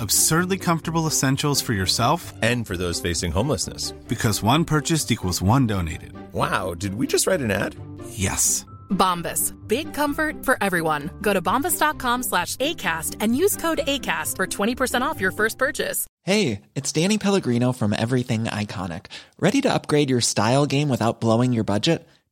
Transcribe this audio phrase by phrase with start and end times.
[0.00, 3.92] Absurdly comfortable essentials for yourself and for those facing homelessness.
[4.06, 6.12] Because one purchased equals one donated.
[6.32, 7.74] Wow, did we just write an ad?
[8.10, 8.64] Yes.
[8.90, 9.54] Bombas.
[9.66, 11.10] Big comfort for everyone.
[11.20, 16.06] Go to bombas.com slash ACAST and use code ACAST for 20% off your first purchase.
[16.22, 19.06] Hey, it's Danny Pellegrino from Everything Iconic.
[19.38, 22.06] Ready to upgrade your style game without blowing your budget?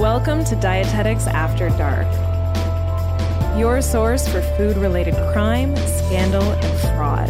[0.00, 2.06] Welcome to Dietetics After Dark,
[3.58, 7.28] your source for food related crime, scandal, and fraud.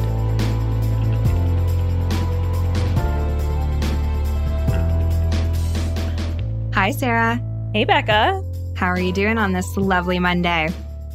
[6.73, 7.43] Hi, Sarah.
[7.73, 8.41] Hey, Becca.
[8.77, 10.69] How are you doing on this lovely Monday?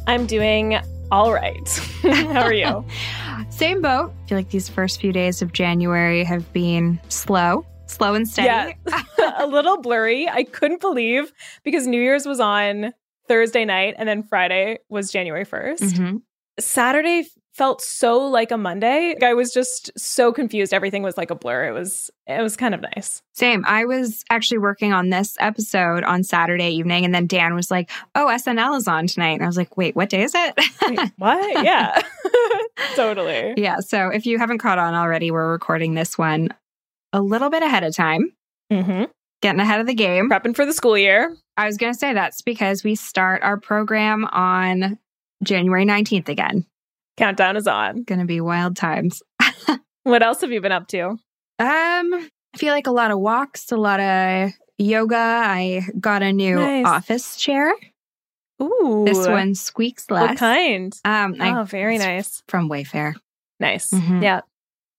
[0.06, 0.78] I'm doing
[1.10, 1.66] all right.
[2.02, 2.84] How are you?
[3.48, 4.12] Same boat.
[4.24, 8.76] I feel like these first few days of January have been slow, slow and steady.
[8.86, 9.02] Yeah,
[9.38, 10.28] a little blurry.
[10.28, 11.32] I couldn't believe
[11.64, 12.92] because New Year's was on
[13.28, 15.80] Thursday night and then Friday was January 1st.
[15.82, 16.22] Mhm.
[16.58, 19.16] Saturday felt so like a Monday.
[19.22, 20.74] I was just so confused.
[20.74, 21.68] Everything was like a blur.
[21.68, 23.22] It was it was kind of nice.
[23.34, 23.64] Same.
[23.66, 27.90] I was actually working on this episode on Saturday evening, and then Dan was like,
[28.14, 30.54] "Oh, SNL is on tonight," and I was like, "Wait, what day is it?"
[30.86, 31.64] Wait, what?
[31.64, 32.02] Yeah.
[32.94, 33.54] totally.
[33.56, 33.80] yeah.
[33.80, 36.50] So if you haven't caught on already, we're recording this one
[37.12, 38.32] a little bit ahead of time,
[38.72, 39.04] Mm-hmm.
[39.42, 40.28] getting ahead of the game.
[40.30, 41.34] Prepping for the school year.
[41.56, 44.98] I was going to say that's because we start our program on
[45.44, 46.66] January 19th again.
[47.16, 48.02] Countdown is on.
[48.02, 49.22] Going to be wild times.
[50.04, 51.02] What else have you been up to?
[51.08, 51.18] Um,
[51.58, 52.28] I
[52.58, 55.16] feel like a lot of walks, a lot of yoga.
[55.16, 56.86] I got a new Nice.
[56.86, 57.74] office chair.
[58.62, 59.02] Ooh.
[59.04, 60.28] This one squeaks less.
[60.30, 60.92] What kind?
[61.04, 62.42] Um, I- oh, very nice.
[62.48, 63.14] from Wayfair.
[63.58, 63.90] Nice.
[63.90, 64.22] Mhm.
[64.22, 64.40] Yeah.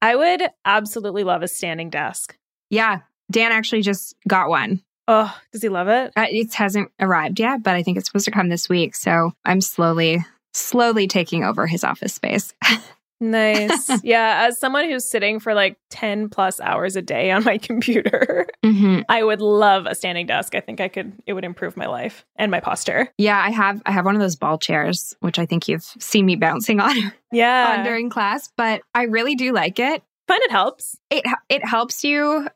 [0.01, 2.35] I would absolutely love a standing desk.
[2.69, 2.99] Yeah,
[3.31, 4.81] Dan actually just got one.
[5.07, 6.11] Oh, does he love it?
[6.15, 8.93] Uh, It hasn't arrived yet, but I think it's supposed to come this week.
[8.95, 12.53] So I'm slowly, slowly taking over his office space.
[13.19, 13.89] Nice.
[14.03, 14.45] yeah.
[14.47, 19.03] As someone who's sitting for like 10 plus hours a day on my computer, Mhm.
[19.09, 20.53] I would love a standing desk.
[20.55, 23.09] I think I could, it would improve my life and my posture.
[23.17, 23.81] Yeah, I have.
[23.85, 26.95] I have one of those ball chairs, which I think you've seen me bouncing on,
[27.31, 27.77] Yeah.
[27.79, 28.49] on during class.
[28.55, 30.03] But I really do like it.
[30.27, 30.97] Find it helps.
[31.09, 32.47] It it helps you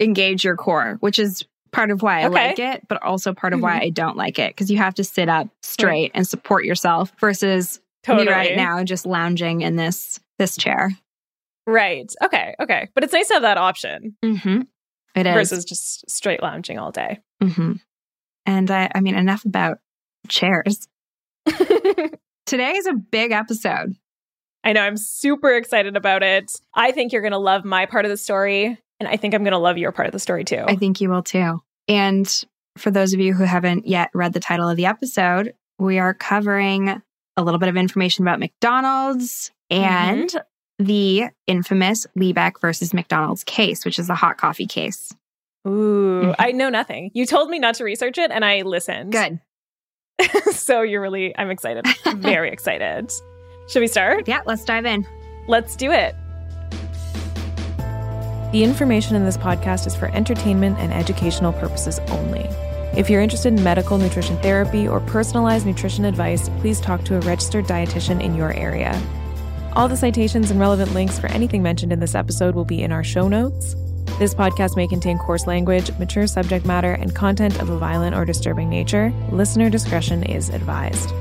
[0.00, 2.48] engage your core, which is part of why I Okay.
[2.48, 5.04] like it, but also part of why I don't like it because you have to
[5.04, 8.26] sit up straight and support yourself versus Totally.
[8.26, 10.90] me right now just lounging in this this chair.
[11.66, 12.10] Right.
[12.22, 12.54] Okay.
[12.60, 12.88] Okay.
[12.94, 14.60] But it's nice to have that option Mm-hmm.
[15.16, 15.34] It is.
[15.34, 17.18] versus just straight lounging all day.
[17.42, 17.72] hmm
[18.46, 19.78] And I, I mean, enough about
[20.28, 20.86] chairs.
[22.46, 23.96] Today is a big episode.
[24.62, 24.80] I know.
[24.82, 26.52] I'm super excited about it.
[26.74, 28.78] I think you're going to love my part of the story.
[29.00, 30.64] And I think I'm going to love your part of the story too.
[30.66, 31.60] I think you will too.
[31.88, 32.42] And
[32.78, 36.14] for those of you who haven't yet read the title of the episode, we are
[36.14, 37.02] covering
[37.36, 40.30] a little bit of information about McDonald's and
[40.78, 45.12] the infamous Liebeck versus McDonald's case, which is the hot coffee case.
[45.66, 46.34] Ooh, Mhm.
[46.38, 47.10] I know nothing.
[47.14, 49.12] You told me not to research it and I listened.
[49.12, 49.40] Good.
[50.52, 51.86] so you're really, I'm excited.
[52.16, 53.10] Very excited.
[53.68, 54.28] Should we start?
[54.28, 55.06] Yeah, let's dive in.
[55.48, 56.14] Let's do it.
[58.52, 62.48] The information in this podcast is for entertainment and educational purposes only.
[62.96, 67.20] If you're interested in medical nutrition therapy or personalized nutrition advice, please talk to a
[67.20, 68.98] registered dietitian in your area.
[69.74, 72.92] All the citations and relevant links for anything mentioned in this episode will be in
[72.92, 73.76] our show notes.
[74.18, 78.24] This podcast may contain coarse language, mature subject matter, and content of a violent or
[78.24, 79.12] disturbing nature.
[79.30, 81.12] Listener discretion is advised.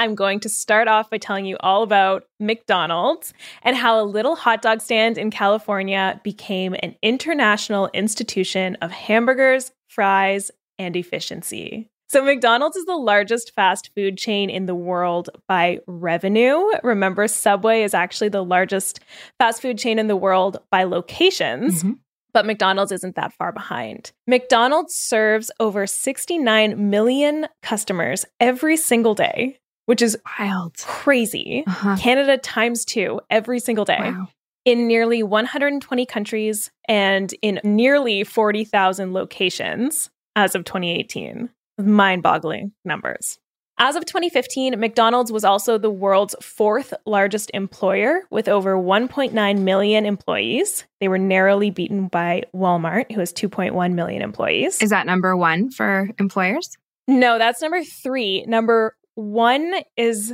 [0.00, 4.34] I'm going to start off by telling you all about McDonald's and how a little
[4.34, 11.90] hot dog stand in California became an international institution of hamburgers, fries, and efficiency.
[12.08, 16.58] So, McDonald's is the largest fast food chain in the world by revenue.
[16.82, 19.00] Remember, Subway is actually the largest
[19.38, 21.84] fast food chain in the world by locations.
[21.84, 21.98] Mhm.
[22.32, 24.12] But McDonald's isn't that far behind.
[24.26, 29.58] McDonald's serves over 69 million customers every single day,
[29.90, 30.76] which is Wild.
[30.78, 31.64] crazy.
[31.66, 31.96] Uh-huh.
[31.98, 34.28] Canada times two every single day Wow.
[34.64, 41.50] in nearly 120 countries and in nearly 40,000 locations as of 2018.
[41.78, 43.38] Mind boggling numbers.
[43.78, 50.06] As of 2015, McDonald's was also the world's fourth largest employer with over 1.9 million
[50.06, 50.84] employees.
[51.00, 54.80] They were narrowly beaten by Walmart, who has 2.1 million employees.
[54.82, 56.76] Is that number one for employers?
[57.08, 58.44] No, that's number three.
[58.46, 60.32] Number one is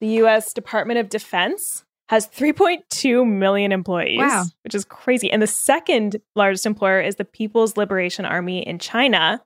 [0.00, 4.44] the US Department of Defense has 3.2 million employees, Wow.
[4.64, 5.30] which is crazy.
[5.30, 9.42] And the second largest employer is the People's Liberation Army in China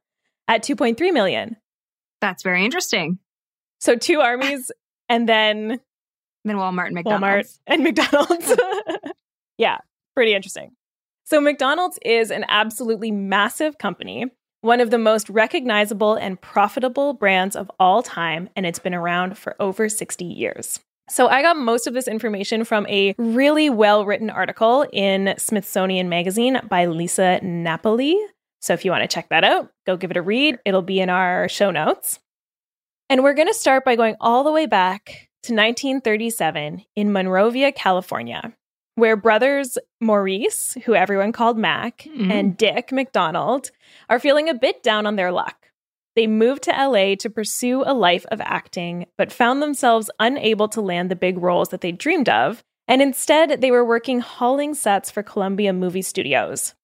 [0.48, 1.56] at 2.3 million.
[2.20, 3.18] That's very interesting.
[3.80, 4.72] So two armies
[5.08, 5.80] and then
[6.44, 7.60] Then Walmart and Walmart McDonald's.
[7.66, 8.54] and McDonald's.
[9.58, 9.78] yeah,
[10.14, 10.72] pretty interesting.
[11.24, 14.26] So, McDonald's is an absolutely massive company,
[14.60, 19.38] one of the most recognizable and profitable brands of all time, and it's been around
[19.38, 20.80] for over 60 years.
[21.08, 26.08] So, I got most of this information from a really well written article in Smithsonian
[26.08, 28.18] Magazine by Lisa Napoli.
[28.60, 30.58] So, if you want to check that out, go give it a read.
[30.64, 32.18] It'll be in our show notes.
[33.08, 37.70] And we're going to start by going all the way back to 1937 in Monrovia,
[37.70, 38.52] California,
[38.96, 42.30] where brothers Maurice, who everyone called Mac, Mhm.
[42.32, 43.70] and Dick McDonald
[44.10, 45.70] are feeling a bit down on their luck.
[46.16, 50.80] They moved to LA to pursue a life of acting, but found themselves unable to
[50.80, 55.10] land the big roles that they dreamed of, and instead they were working hauling sets
[55.10, 56.74] for Columbia Movie Studios.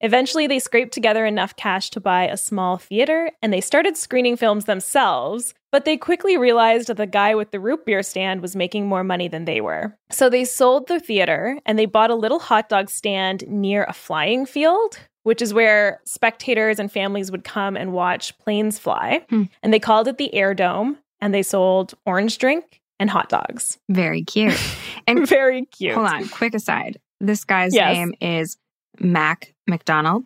[0.00, 4.34] Eventually, they scraped together enough cash to buy a small theater and they started screening
[4.34, 8.56] films themselves, but they quickly realized that the guy with the root beer stand was
[8.56, 9.96] making more money than they were.
[10.10, 13.92] So they sold the theater and they bought a little hot dog stand near a
[13.92, 19.24] flying field, which is where spectators and families would come and watch planes fly.
[19.30, 19.44] Hmm.
[19.62, 23.78] And they called it the Air Dome and they sold orange drink and hot dogs.
[23.88, 24.58] Very cute.
[25.06, 25.94] And Very cute.
[25.94, 27.00] hold on, quick aside.
[27.20, 27.94] This guy's Yes.
[27.96, 28.58] name is
[29.00, 30.24] Mac McDonald.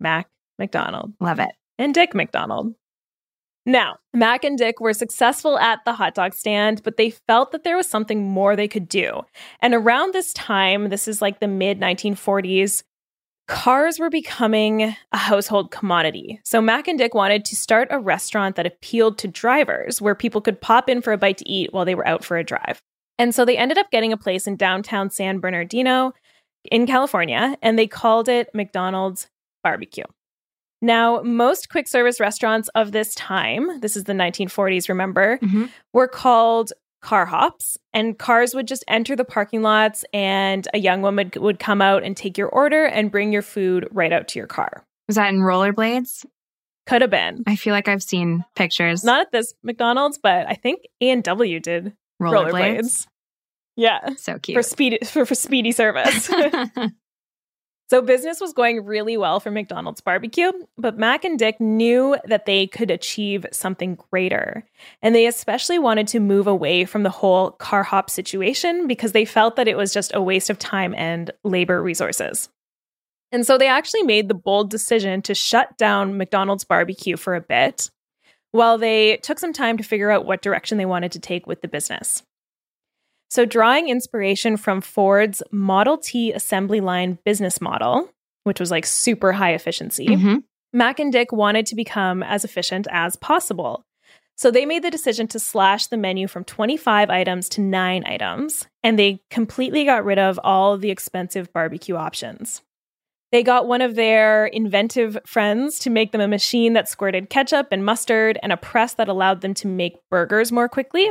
[0.00, 0.28] Mac
[0.58, 1.12] McDonald.
[1.20, 1.50] Love it.
[1.78, 2.74] and Dick McDonald.
[3.64, 7.62] Now, Mac and Dick were successful at the hot dog stand, but they felt that
[7.62, 9.22] there was something more they could do.
[9.60, 12.82] And around this time, this is like the mid 1940s,
[13.46, 16.40] cars were becoming a household commodity.
[16.44, 20.40] So Mac and Dick wanted to start a restaurant that appealed to drivers where people
[20.40, 22.82] could pop in for a bite to eat while they were out for a drive.
[23.18, 26.12] And so they ended up getting a place in downtown San Bernardino
[26.70, 29.28] in California, and they called it McDonald's
[29.62, 30.04] Barbecue.
[30.82, 35.70] Now, most quick service restaurants of this time, this is the 1940s, remember, Mhm.
[35.92, 41.00] were called car hops, and cars would just enter the parking lots, and a young
[41.02, 44.38] woman would come out and take your order and bring your food right out to
[44.38, 44.84] your car.
[45.08, 46.24] Was that in rollerblades?
[46.86, 47.42] Could have been.
[47.46, 49.04] I feel like I've seen pictures.
[49.04, 52.52] Not at this McDonald's, but I think A&W did rollerblades.
[52.52, 53.06] rollerblades.
[53.76, 56.28] Yeah, So cute for speedy for, for speedy service.
[57.92, 62.46] So business was going really well for McDonald's barbecue, but Mac and Dick knew that
[62.46, 64.64] they could achieve something greater.
[65.02, 69.26] And they especially wanted to move away from the whole car hop situation because they
[69.26, 72.48] felt that it was just a waste of time and labor resources.
[73.30, 77.42] And so they actually made the bold decision to shut down McDonald's barbecue for a
[77.42, 77.90] bit
[78.52, 81.60] while they took some time to figure out what direction they wanted to take with
[81.60, 82.22] the business.
[83.32, 88.10] So, drawing inspiration from Ford's Model T assembly line business model,
[88.44, 90.42] which was like super high efficiency, Mhm.
[90.74, 93.86] Mac and Dick wanted to become as efficient as possible.
[94.36, 98.66] So they made the decision to slash the menu from 25 items to nine items,
[98.82, 102.60] and they completely got rid of all the expensive barbecue options.
[103.30, 107.68] They got one of their inventive friends to make them a machine that squirted ketchup
[107.70, 111.10] and mustard and a press that allowed them to make burgers more quickly.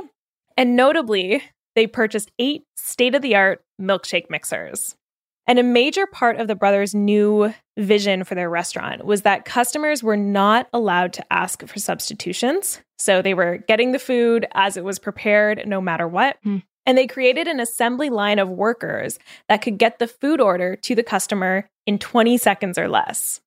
[0.55, 1.41] And notably,
[1.75, 4.95] they purchased eight state of the art milkshake mixers.
[5.47, 10.03] And a major part of the brothers' new vision for their restaurant was that customers
[10.03, 12.79] were not allowed to ask for substitutions.
[12.99, 16.37] So they were getting the food as it was prepared, no matter what.
[16.45, 16.63] Mm.
[16.85, 20.95] And they created an assembly line of workers that could get the food order to
[20.95, 23.41] the customer in 20 seconds or less.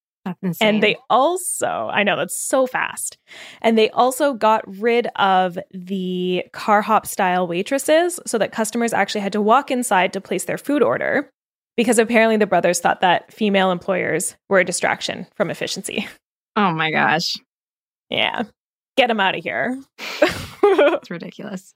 [0.61, 3.19] And they also, I know that's so fast.
[3.61, 9.21] And they also got rid of the car hop style waitresses so that customers actually
[9.21, 11.31] had to walk inside to place their food order
[11.77, 16.09] because apparently the brothers thought that female employers were a distraction from efficiency.
[16.57, 17.35] Oh my gosh.
[18.11, 18.45] Yeah.
[18.97, 19.77] Get them out of here.
[20.63, 21.75] it's ridiculous.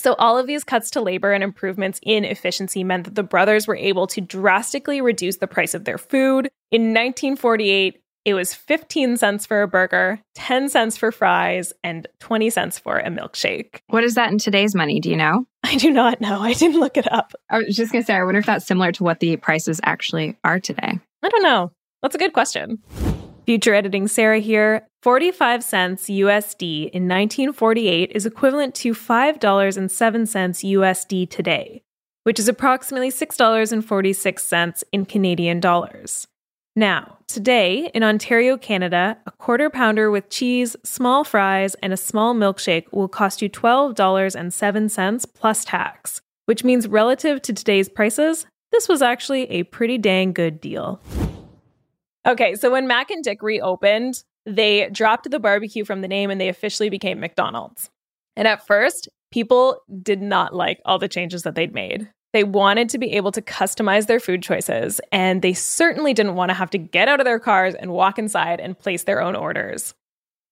[0.00, 3.66] So, all of these cuts to labor and improvements in efficiency meant that the brothers
[3.66, 6.48] were able to drastically reduce the price of their food.
[6.70, 12.48] In 1948, it was 15 cents for a burger, 10 cents for fries, and 20
[12.50, 13.80] cents for a milkshake.
[13.88, 15.00] What is that in today's money?
[15.00, 15.46] Do you know?
[15.62, 16.40] I do not know.
[16.40, 17.34] I didn't look it up.
[17.50, 19.80] I was just going to say, I wonder if that's similar to what the prices
[19.84, 20.98] actually are today.
[21.22, 21.72] I don't know.
[22.02, 22.78] That's a good question.
[23.44, 24.86] Future editing Sarah here.
[25.02, 31.82] 45 cents USD in 1948 is equivalent to $5.07 USD today,
[32.24, 36.26] which is approximately $6.46 in Canadian dollars.
[36.76, 42.34] Now, today in Ontario, Canada, a quarter pounder with cheese, small fries, and a small
[42.34, 49.00] milkshake will cost you $12.07 plus tax, which means relative to today's prices, this was
[49.00, 51.00] actually a pretty dang good deal.
[52.26, 56.40] Okay, so when Mac and Dick reopened, they dropped the barbecue from the name and
[56.40, 57.90] they officially became McDonald's.
[58.36, 62.08] And at first, people did not like all the changes that they'd made.
[62.32, 66.50] They wanted to be able to customize their food choices, and they certainly didn't want
[66.50, 69.34] to have to get out of their cars and walk inside and place their own
[69.34, 69.94] orders.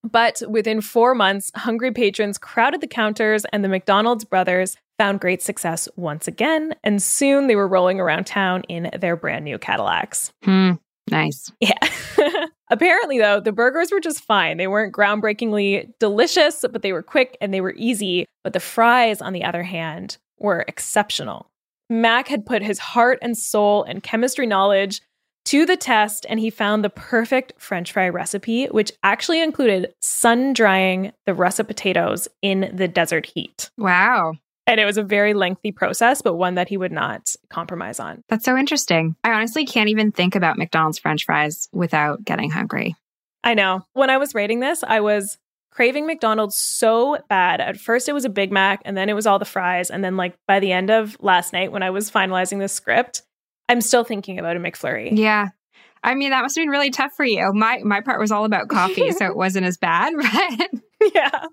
[0.02, 5.40] But within four months, hungry patrons crowded the counters, and the McDonald's brothers found great
[5.40, 6.74] success once again.
[6.82, 10.32] And soon they were rolling around town in their brand new Cadillacs.
[10.42, 10.72] Hmm.
[11.10, 11.50] Nice.
[11.60, 11.78] Yeah.
[12.70, 14.56] Apparently, though, the burgers were just fine.
[14.56, 18.26] They weren't groundbreakingly delicious, but they were quick and they were easy.
[18.44, 21.50] But the fries, on the other hand, were exceptional.
[21.90, 25.00] Mac had put his heart and soul and chemistry knowledge
[25.46, 30.52] to the test, and he found the perfect French fry recipe, which actually included sun
[30.52, 33.70] drying the russet potatoes in the desert heat.
[33.78, 34.34] Wow.
[34.68, 38.22] And it was a very lengthy process, but one that he would not compromise on.
[38.28, 39.16] That's so interesting.
[39.24, 42.94] I honestly can't even think about McDonald's French fries without getting hungry.
[43.42, 43.80] I know.
[43.94, 45.38] When I was rating this, I was
[45.70, 47.62] craving McDonald's so bad.
[47.62, 49.90] At first, it was a Big Mac, and then it was all the fries.
[49.90, 53.22] And then, like, by the end of last night, when I was finalizing the script,
[53.70, 55.16] I'm still thinking about a McFlurry.
[55.16, 55.48] Yeah.
[56.02, 57.52] I mean, that must have been really tough for you.
[57.52, 60.12] My my part was all about coffee, so it wasn't as bad,
[60.70, 60.80] but
[61.14, 61.46] yeah.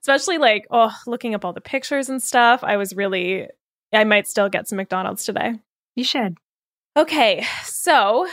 [0.00, 2.62] Especially like, oh, looking up all the pictures and stuff.
[2.62, 3.48] I was really,
[3.92, 5.54] I might still get some McDonald's today.
[5.94, 6.36] You should.
[6.96, 7.44] Okay.
[7.64, 8.26] So,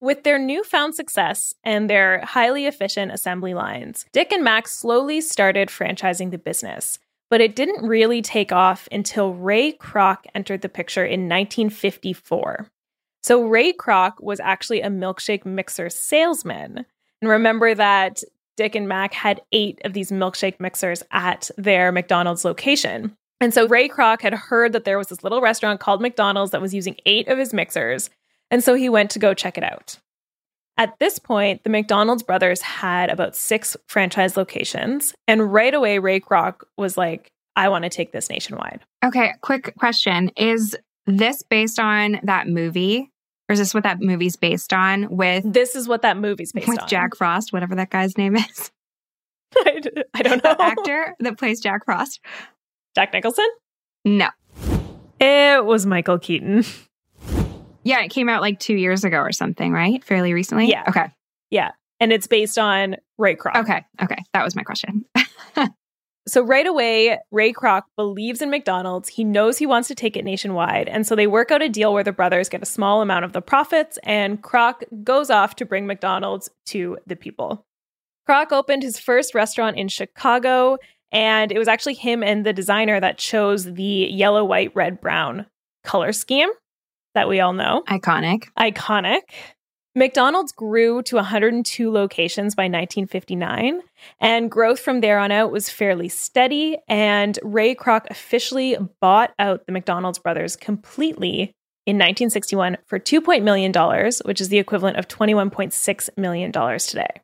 [0.00, 5.68] with their newfound success and their highly efficient assembly lines, Dick and Max slowly started
[5.68, 6.98] franchising the business.
[7.28, 12.68] But it didn't really take off until Ray Kroc entered the picture in 1954.
[13.22, 16.86] So, Ray Kroc was actually a milkshake mixer salesman.
[17.20, 18.22] And remember that
[18.60, 23.16] Dick and Mac had eight of these milkshake mixers at their McDonald's location.
[23.40, 26.60] And so Ray Kroc had heard that there was this little restaurant called McDonald's that
[26.60, 28.10] was using eight of his mixers.
[28.50, 29.98] And so he went to go check it out.
[30.76, 35.14] At this point, the McDonald's brothers had about six franchise locations.
[35.26, 38.80] And right away, Ray Kroc was like, I want to take this nationwide.
[39.02, 40.32] Okay, quick question.
[40.36, 40.76] Is
[41.06, 43.08] this based on that movie
[43.50, 46.68] or is this what that movie's based on with This is what that movie's based
[46.68, 46.88] with on.
[46.88, 48.70] Jack Frost, whatever that guy's name is?
[49.56, 49.80] I,
[50.14, 50.54] I don't know.
[50.54, 52.20] The actor that plays Jack Frost?
[52.94, 53.48] Jack Nicholson?
[54.04, 54.28] No.
[55.18, 56.64] It was Michael Keaton.
[57.82, 60.04] Yeah, it came out like 2 years ago or something, right?
[60.04, 60.68] Fairly recently?
[60.68, 60.84] Yeah.
[60.86, 61.06] Okay.
[61.50, 61.72] Yeah.
[61.98, 63.56] And it's based on Ray Kroc.
[63.56, 63.84] Okay.
[64.00, 64.22] Okay.
[64.32, 65.04] That was my question.
[66.26, 69.08] So right away, Ray Kroc believes in McDonald's.
[69.08, 70.88] He knows he wants to take it nationwide.
[70.88, 73.32] And so they work out a deal where the brothers get a small amount of
[73.32, 77.64] the profits, and Kroc goes off to bring McDonald's to the people.
[78.28, 80.76] Kroc opened his first restaurant in Chicago,
[81.10, 85.46] and it was actually him and the designer that chose the yellow, white, red, brown
[85.82, 86.50] color scheme
[87.14, 87.82] that we all know.
[87.88, 88.44] Iconic.
[88.58, 89.22] Iconic.
[90.00, 93.82] McDonald's grew to 102 locations by 1959,
[94.18, 96.78] and growth from there on out was fairly steady.
[96.88, 101.52] And Ray Kroc officially bought out the McDonald's brothers completely
[101.84, 103.74] in 1961 for $2 million,
[104.24, 107.20] which is the equivalent of $21.6 million today.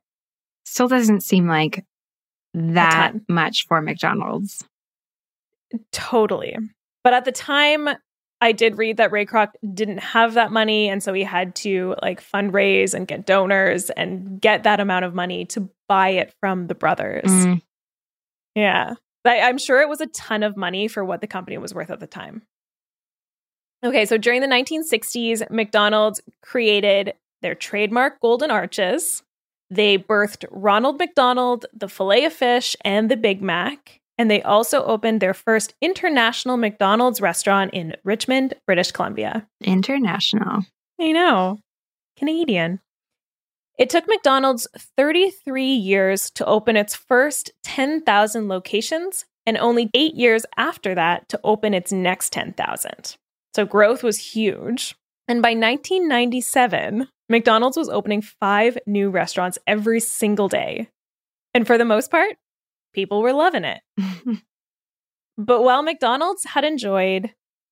[0.67, 1.83] Still doesn't seem like
[2.53, 4.63] that much for McDonald's.
[5.93, 6.55] Totally.
[7.03, 7.89] But at the time,
[8.41, 10.89] I did read that Ray Kroc didn't have that money.
[10.89, 15.15] And so he had to like fundraise and get donors and get that amount of
[15.15, 17.31] money to buy it from the brothers.
[17.31, 17.63] Mm.
[18.55, 18.95] Yeah.
[19.25, 21.91] I, I'm sure it was a ton of money for what the company was worth
[21.91, 22.43] at the time.
[23.85, 29.23] Okay, so during the 1960s, McDonald's created their trademark golden arches.
[29.71, 34.83] They birthed Ronald McDonald, the filet of fish, and the Big Mac and they also
[34.85, 39.47] opened their first international McDonald's restaurant in Richmond, British Columbia.
[39.63, 40.63] International.
[41.01, 41.59] I know.
[42.17, 42.81] Canadian.
[43.79, 50.47] It took McDonald's 33 years to open its first 10,000 locations and only eight years
[50.57, 53.17] after that to open its next 10,000.
[53.55, 54.97] So growth was huge.
[55.29, 60.89] And by 1997, McDonald's was opening five new restaurants every single day.
[61.53, 62.37] And for the most part,
[62.97, 63.81] people were loving it.
[65.39, 67.31] but while McDonald's had enjoyed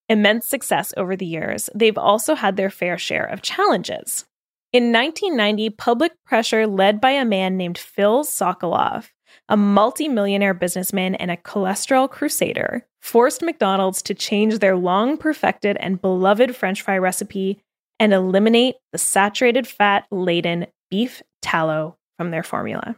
[0.08, 4.26] immense success over the years, they've also had their fair share of challenges.
[4.72, 9.08] In 1990, public pressure led by a man named Phil Sokolof,
[9.48, 16.02] a multimillionaire businessman and a cholesterol crusader, forced McDonald's to change their long perfected and
[16.02, 17.60] beloved French fry recipe
[17.98, 22.96] and eliminate the saturated fat laden beef tallow from their formula.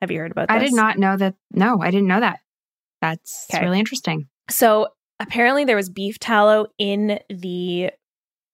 [0.00, 0.56] Have you heard about this?
[0.56, 1.34] I did not know that.
[1.52, 2.40] No, I didn't know that.
[3.00, 3.64] That's okay.
[3.64, 4.28] really interesting.
[4.50, 4.88] So
[5.20, 7.90] apparently there was beef tallow in the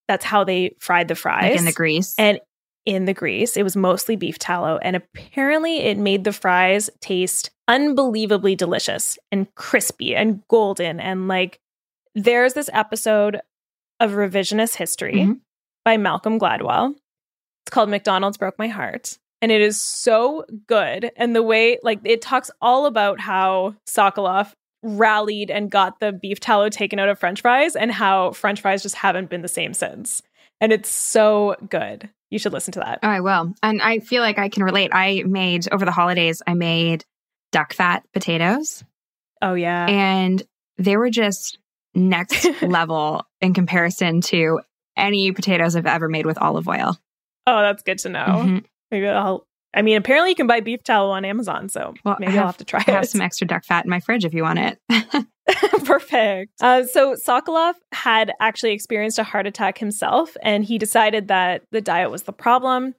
[0.09, 1.51] that's how they fried the fries.
[1.51, 2.15] Like in the grease.
[2.19, 2.41] And
[2.85, 3.57] in the grease.
[3.57, 4.79] It was mostly beef tallow.
[4.79, 11.01] And apparently it made the fries taste unbelievably delicious and crispy and golden.
[11.01, 11.61] And like
[12.15, 13.41] there's this episode
[14.01, 15.33] of Revisionist History mm-hmm.
[15.85, 16.95] by Malcolm Gladwell.
[17.65, 21.11] It's called McDonald's Broke My Heart and it is so good.
[21.17, 26.41] And the way, like, it talks all about how Sokolof rallied and got the beef
[26.41, 29.75] tallow taken out of French fries, and how French fries just haven't been the same
[29.75, 30.23] since.
[30.63, 32.09] And it's so good.
[32.31, 33.01] You should listen to that.
[33.03, 33.53] Oh, I will.
[33.63, 34.93] And I feel like I can relate.
[34.95, 37.05] I made over the holidays, I made
[37.53, 38.83] duck fat potatoes.
[39.43, 39.85] Oh, yeah.
[39.87, 40.43] And
[40.79, 41.59] they were just
[41.95, 44.61] next level in comparison to
[44.97, 46.97] any potatoes I've ever made with olive oil.
[47.47, 48.25] Oh, that's good to know.
[48.25, 48.59] Mm-hmm.
[48.95, 49.45] Maybe I'll.
[49.77, 52.47] I mean, apparently you can buy beef tallow on Amazon, so well, maybe have, I'll
[52.47, 52.89] have to try it.
[52.89, 54.79] I have some extra duck fat in my fridge if you want it.
[55.85, 56.53] Perfect.
[56.63, 61.81] Uh, so Sokolof had actually experienced a heart attack himself, and he decided that the
[61.81, 62.95] diet was the problem.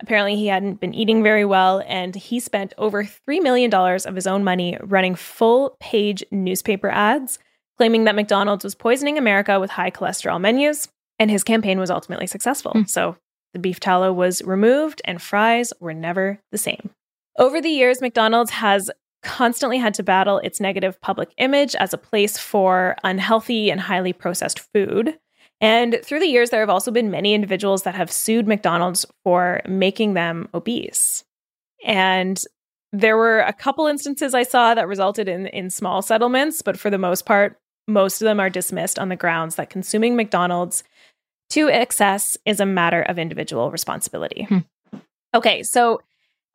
[0.00, 4.26] Apparently, he hadn't been eating very well, and he spent over $3 million of his
[4.26, 7.38] own money running full page newspaper ads,
[7.78, 10.88] claiming that McDonald's was poisoning America with high cholesterol menus.
[11.20, 12.72] And his campaign was ultimately successful.
[12.74, 12.90] Mm.
[12.90, 13.16] So
[13.56, 16.90] the beef tallow was removed and fries were never the same.
[17.38, 18.90] Over the years, McDonald's has
[19.22, 24.12] constantly had to battle its negative public image as a place for unhealthy and highly
[24.12, 25.18] processed food.
[25.58, 29.62] And through the years, there have also been many individuals that have sued McDonald's for
[29.66, 31.24] making them obese.
[31.82, 32.38] And
[32.92, 36.90] there were a couple instances I saw that resulted in, in small settlements, but for
[36.90, 40.84] the most part, most of them are dismissed on the grounds that consuming McDonald's
[41.50, 44.44] to excess is a matter of individual responsibility.
[44.44, 44.58] Hmm.
[45.34, 46.00] Okay, so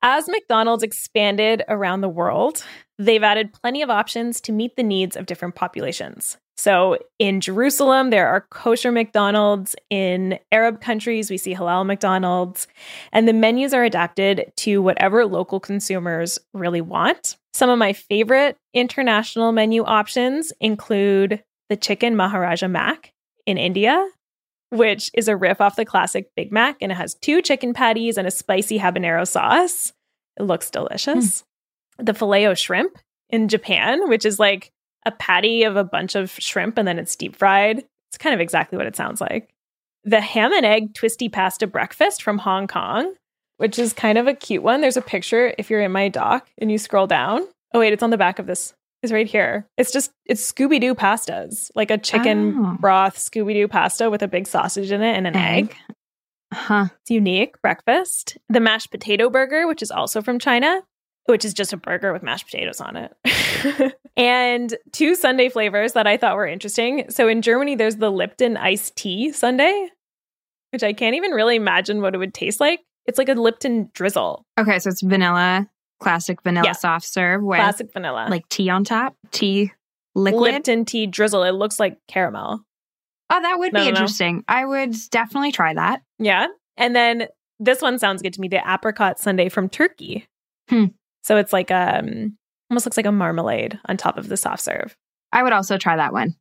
[0.01, 2.65] as McDonald's expanded around the world,
[2.97, 6.37] they've added plenty of options to meet the needs of different populations.
[6.57, 9.75] So in Jerusalem, there are kosher McDonald's.
[9.89, 12.67] In Arab countries, we see halal McDonald's.
[13.11, 17.37] And the menus are adapted to whatever local consumers really want.
[17.53, 23.11] Some of my favorite international menu options include the chicken Maharaja Mac
[23.45, 24.07] in India,
[24.71, 28.17] which is a riff off the classic Big Mac, and it has two chicken patties
[28.17, 29.93] and a spicy habanero sauce.
[30.39, 31.43] It looks delicious.
[31.99, 32.05] Mm.
[32.05, 32.97] The filet shrimp
[33.29, 34.71] in Japan, which is like
[35.05, 37.79] a patty of a bunch of shrimp and then it's deep fried.
[38.09, 39.49] It's kind of exactly what it sounds like.
[40.03, 43.13] The ham and egg twisty pasta breakfast from Hong Kong,
[43.57, 44.81] which is kind of a cute one.
[44.81, 47.45] There's a picture if you're in my doc and you scroll down.
[47.73, 49.67] Oh, wait, it's on the back of this is right here.
[49.77, 52.77] It's just it's Scooby Doo pastas, like a chicken oh.
[52.79, 55.65] broth Scooby Doo pasta with a big sausage in it and an egg.
[55.65, 55.95] egg.
[56.53, 56.87] Huh.
[57.01, 58.37] It's unique breakfast.
[58.49, 60.81] The mashed potato burger, which is also from China,
[61.25, 63.95] which is just a burger with mashed potatoes on it.
[64.17, 67.09] and two sundae flavors that I thought were interesting.
[67.09, 69.87] So in Germany, there's the Lipton iced tea sundae,
[70.71, 72.81] which I can't even really imagine what it would taste like.
[73.05, 75.67] It's like a Lipton drizzle, Okay, so it's vanilla,
[76.01, 76.71] classic vanilla Yeah.
[76.73, 78.27] soft serve with classic vanilla.
[78.29, 79.71] like tea on top, tea
[80.15, 80.53] liquid.
[80.53, 81.43] Lipton tea drizzle.
[81.43, 82.61] It looks like caramel.
[83.29, 83.95] Oh, that would No, be no, no.
[84.01, 84.43] interesting.
[84.47, 86.01] I would definitely try that.
[86.19, 86.47] Yeah.
[86.75, 87.27] And then
[87.59, 90.27] this one sounds good to me the apricot sundae from Turkey.
[90.69, 90.85] Hmm.
[91.23, 92.37] So it's like um
[92.69, 94.95] almost looks like a marmalade on top of the soft serve.
[95.31, 96.35] I would also try that one.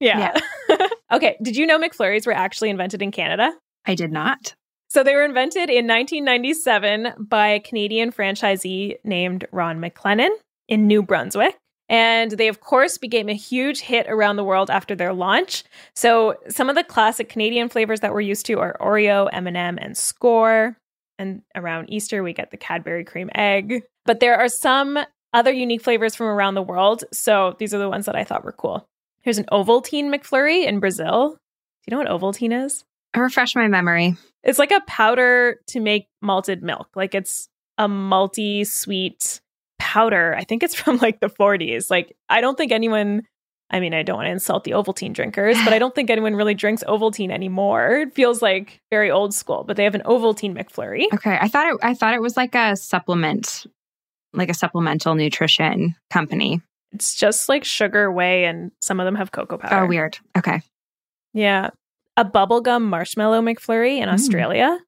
[0.00, 0.36] Yeah.
[1.12, 1.36] okay.
[1.42, 3.52] Did you know McFlurries were actually invented in Canada?
[3.84, 4.54] I did not.
[4.88, 10.30] So they were invented in 1997 by a Canadian franchisee named Ron McLennan
[10.68, 11.56] in New Brunswick.
[11.88, 15.62] And they, of course, became a huge hit around the world after their launch.
[15.94, 19.94] So some of the classic Canadian flavors that we're used to are Oreo, M&M, and
[19.94, 20.74] Skor.
[21.18, 23.84] And around Easter, we get the Cadbury cream egg.
[24.04, 24.98] But there are some
[25.32, 27.04] other unique flavors from around the world.
[27.12, 28.86] So these are the ones that I thought were cool.
[29.20, 31.30] Here's an Ovaltine McFlurry in Brazil.
[31.30, 31.36] Do
[31.86, 32.84] you know what Ovaltine is?
[33.14, 34.16] I Refresh my memory.
[34.46, 36.88] It's like a powder to make malted milk.
[36.94, 39.40] Like it's a multi sweet
[39.78, 40.34] powder.
[40.34, 41.90] I think it's from like the 40s.
[41.90, 43.22] Like I don't think anyone
[43.68, 46.36] I mean, I don't want to insult the Ovaltine drinkers, but I don't think anyone
[46.36, 47.96] really drinks Ovaltine anymore.
[47.96, 51.12] It feels like very old school, but they have an Ovaltine McFlurry.
[51.12, 51.78] Okay, I thought it.
[51.82, 53.66] I thought it was like a supplement,
[54.32, 56.62] like a supplemental nutrition company.
[56.92, 59.84] It's just like sugar whey and some of them have cocoa powder.
[59.84, 60.16] Oh, weird.
[60.38, 60.62] Okay.
[61.34, 61.70] Yeah.
[62.16, 64.12] A bubblegum marshmallow McFlurry in Mm.
[64.14, 64.78] Australia,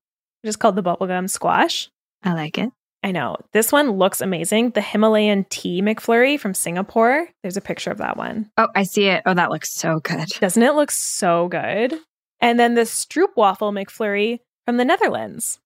[0.42, 1.90] which is called the bubblegum squash.
[2.22, 2.70] I like it.
[3.02, 3.36] I know.
[3.52, 4.70] This one looks amazing.
[4.70, 7.28] The Himalayan tea McFlurry from Singapore.
[7.42, 8.50] There's a picture of that one.
[8.56, 9.22] Oh, I see it.
[9.24, 10.26] Oh, that looks so good.
[10.40, 11.94] Doesn't it look so good?
[12.40, 15.60] And then the Stroopwafel McFlurry from the Netherlands.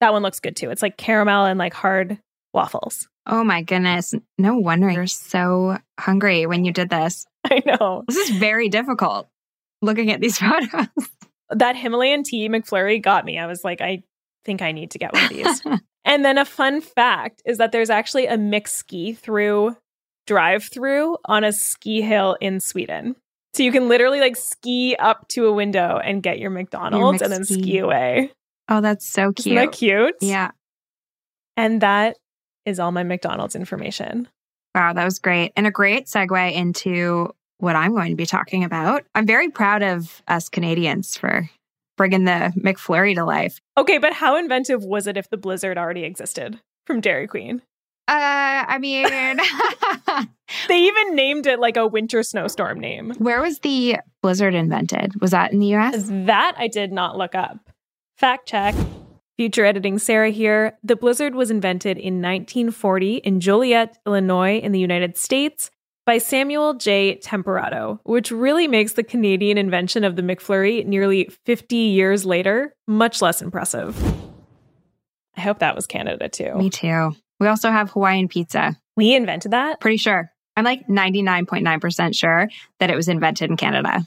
[0.00, 0.70] That one looks good too.
[0.70, 2.18] It's like caramel and like hard
[2.52, 3.06] waffles.
[3.26, 4.14] Oh my goodness.
[4.38, 7.26] No wonder you're so hungry when you did this.
[7.44, 8.04] I know.
[8.08, 9.28] This is very difficult
[9.82, 10.88] looking at these photos.
[11.50, 13.38] That Himalayan tea McFlurry got me.
[13.38, 14.02] I was like, I
[14.44, 15.62] think I need to get one of these.
[16.04, 19.76] and then a fun fact is that there's actually a McSki through
[20.26, 23.14] drive through on a ski hill in Sweden.
[23.54, 27.32] So you can literally like ski up to a window and get your McDonald's and
[27.32, 28.32] then ski away.
[28.68, 29.56] oh, that's so Isn't cute.
[29.56, 30.14] that cute?
[30.20, 30.50] Yeah.
[31.56, 32.16] And that
[32.64, 34.28] is all my McDonald's information.
[34.74, 35.52] Wow, that was great.
[35.56, 39.04] And a great segue into what I'm going to be talking about.
[39.14, 41.48] I'm very proud of us Canadians for
[41.96, 43.60] bringing the McFlurry to life.
[43.78, 47.62] Okay, but how inventive was it if the blizzard already existed from Dairy Queen?
[48.08, 49.08] Uh, I mean,
[50.68, 53.12] They even named it like a winter snowstorm name.
[53.18, 55.20] where was the blizzard invented?
[55.20, 56.06] Was that in the US?
[56.08, 57.58] That I did not look up.
[58.16, 58.74] Fact check.
[59.36, 60.78] Future editing Sarah here.
[60.82, 65.70] The blizzard was invented in 1940 in Joliet, Illinois, in the United States
[66.06, 67.16] by Samuel J.
[67.16, 73.20] Temperato, which really makes the Canadian invention of the McFlurry nearly 50 years later much
[73.20, 74.00] less impressive.
[75.36, 76.54] I hope that was Canada too.
[76.54, 77.14] Me too.
[77.40, 78.80] We also have Hawaiian pizza.
[78.96, 79.80] We invented that?
[79.80, 80.32] Pretty sure.
[80.56, 84.06] I'm like 99.9% sure that it was invented in Canada.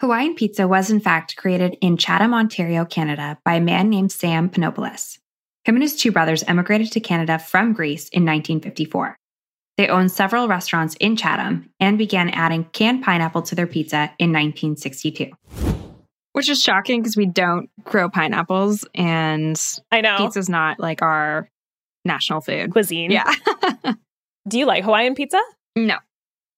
[0.00, 4.50] Hawaiian pizza was, in fact, created in Chatham, Ontario, Canada, by a man named Sam
[4.50, 5.18] Panopoulos.
[5.64, 9.16] Him and his two brothers emigrated to Canada from Greece in 1954.
[9.78, 14.32] They owned several restaurants in Chatham and began adding canned pineapple to their pizza in
[14.32, 15.30] 1962.
[16.32, 19.58] Which is shocking because we don't grow pineapples and
[19.90, 20.16] I know.
[20.18, 21.48] pizza's not like our
[22.04, 22.72] national food.
[22.72, 23.10] Cuisine.
[23.12, 23.32] Yeah.
[24.48, 25.40] Do you like Hawaiian pizza?
[25.76, 25.96] no.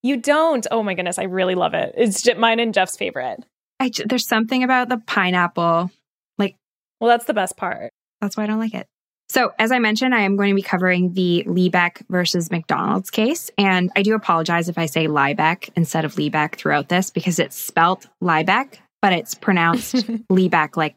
[0.03, 0.67] You don't.
[0.71, 1.93] Oh my goodness, I really love it.
[1.95, 3.45] It's j- mine and Jeff's favorite.
[3.79, 5.91] I, j- there's something about the pineapple.
[6.39, 6.57] Like,
[7.01, 7.93] well, that's the best part.
[8.23, 8.87] That's why I don't like it.
[9.31, 13.49] So, as I mentioned, I am going to be covering the Liebeck versus McDonald's case.
[13.57, 17.55] And I do apologize if I say Liebeck instead of Liebeck throughout this because it's
[17.55, 19.95] spelt Liebeck, but it's pronounced
[20.33, 20.97] Liebeck like,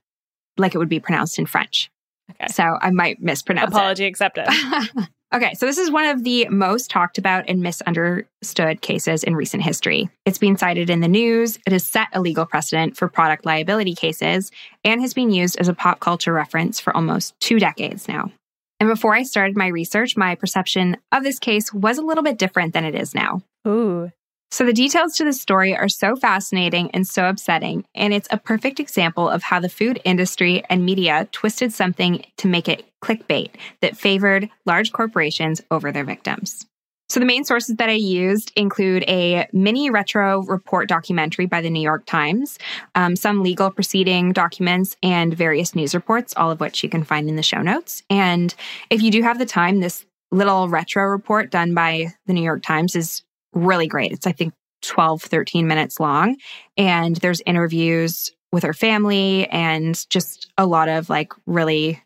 [0.57, 1.91] like it would be pronounced in French.
[2.31, 2.47] Okay.
[2.47, 3.77] So I might mispronounce it.
[3.77, 4.47] Apology accepted.
[5.33, 9.63] okay, so this is one of the most talked about and misunderstood cases in recent
[9.63, 10.09] history.
[10.25, 13.95] It's been cited in the news, it has set a legal precedent for product liability
[13.95, 14.51] cases,
[14.83, 18.31] and has been used as a pop culture reference for almost two decades now.
[18.79, 22.37] And before I started my research, my perception of this case was a little bit
[22.37, 23.41] different than it is now.
[23.67, 24.11] Ooh.
[24.51, 28.37] So, the details to this story are so fascinating and so upsetting, and it's a
[28.37, 33.51] perfect example of how the food industry and media twisted something to make it clickbait
[33.81, 36.65] that favored large corporations over their victims.
[37.09, 41.69] So, the main sources that I used include a mini retro report documentary by the
[41.69, 42.57] New York Times,
[42.95, 47.29] um, some legal proceeding documents, and various news reports, all of which you can find
[47.29, 48.01] in the show notes.
[48.09, 48.55] And
[48.89, 52.63] if you do have the time, this little retro report done by the New York
[52.63, 53.21] Times is
[53.53, 54.11] really great.
[54.11, 56.37] It's, I think, 12, 13 minutes long.
[56.77, 62.02] And there's interviews with her family and just a lot of like really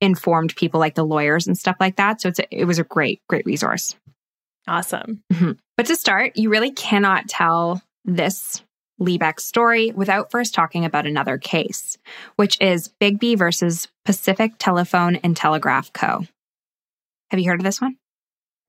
[0.00, 2.20] informed people like the lawyers and stuff like that.
[2.20, 3.96] So it's a, it was a great, great resource.
[4.66, 5.22] Awesome.
[5.32, 5.52] Mm-hmm.
[5.76, 8.62] But to start, you really cannot tell this
[9.00, 11.96] Liebeck story without first talking about another case,
[12.36, 16.24] which is Bigbee versus Pacific Telephone and Telegraph Co.
[17.30, 17.96] Have you heard of this one?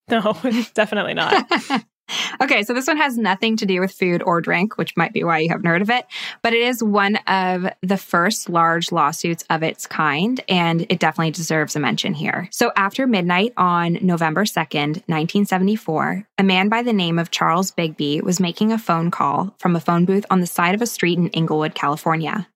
[0.09, 0.37] No,
[0.73, 1.49] definitely not.
[2.41, 5.23] okay, so this one has nothing to do with food or drink, which might be
[5.23, 6.05] why you haven't heard of it,
[6.41, 11.31] but it is one of the first large lawsuits of its kind, and it definitely
[11.31, 12.47] deserves a mention here.
[12.51, 18.21] So, after midnight on November 2nd, 1974, a man by the name of Charles Bigbee
[18.21, 21.17] was making a phone call from a phone booth on the side of a street
[21.17, 22.47] in Inglewood, California.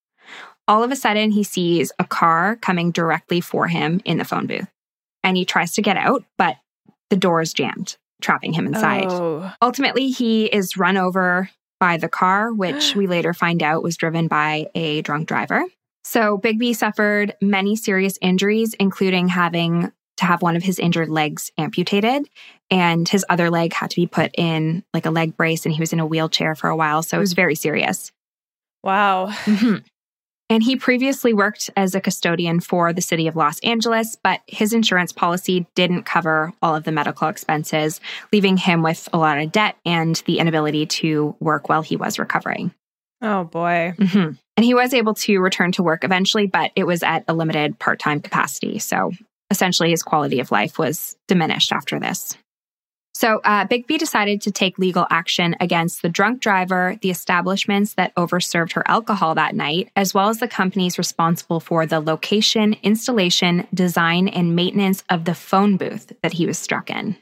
[0.68, 4.48] All of a sudden, he sees a car coming directly for him in the phone
[4.48, 4.68] booth.
[5.22, 6.56] And he tries to get out, but
[7.10, 9.06] the door is jammed trapping him inside.
[9.08, 9.52] Oh.
[9.62, 14.28] Ultimately, he is run over by the car, which we later find out was driven
[14.28, 15.64] by a drunk driver.
[16.04, 21.52] So Bigbee suffered many serious injuries, including having to have one of his injured legs
[21.58, 22.30] amputated
[22.70, 25.80] and his other leg had to be put in like a leg brace and he
[25.80, 28.12] was in a wheelchair for a while so it was very serious
[28.84, 29.78] wow mm-hmm.
[30.50, 34.74] And he previously worked as a custodian for the city of Los Angeles, but his
[34.74, 38.02] insurance policy didn't cover all of the medical expenses,
[38.32, 42.20] leaving him with a lot of debt and the inability to work while he was
[42.20, 42.74] recovering.
[43.22, 43.94] Oh boy.
[43.98, 44.32] Mm-hmm.
[44.58, 47.80] And he was able to return to work eventually, but it was at a limited
[47.80, 48.80] part time capacity.
[48.80, 49.12] So
[49.50, 52.38] essentially, his quality of life was diminished after this.
[53.24, 58.14] So uh, Bigbee decided to take legal action against the drunk driver, the establishments that
[58.16, 63.66] overserved her alcohol that night, as well as the companies responsible for the location, installation,
[63.74, 67.16] design, and maintenance of the phone booth that he was struck in.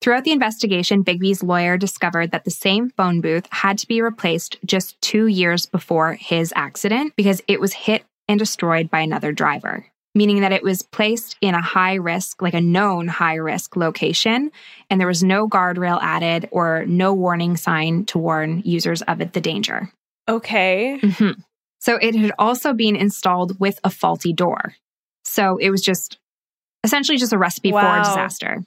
[0.00, 4.56] Throughout the investigation, Bigbee's lawyer discovered that the same phone booth had to be replaced
[4.64, 9.84] just two years before his accident because it was hit and destroyed by another driver
[10.14, 14.50] meaning that it was placed in a high risk, like a known high risk location,
[14.88, 19.32] and there was no guardrail added or no warning sign to warn users of it,
[19.32, 19.92] the danger.
[20.28, 20.98] Okay.
[21.02, 21.40] Mm-hmm.
[21.80, 24.74] So it had also been installed with a faulty door.
[25.24, 26.18] So it was just
[26.84, 28.02] essentially just a recipe wow.
[28.02, 28.64] for disaster.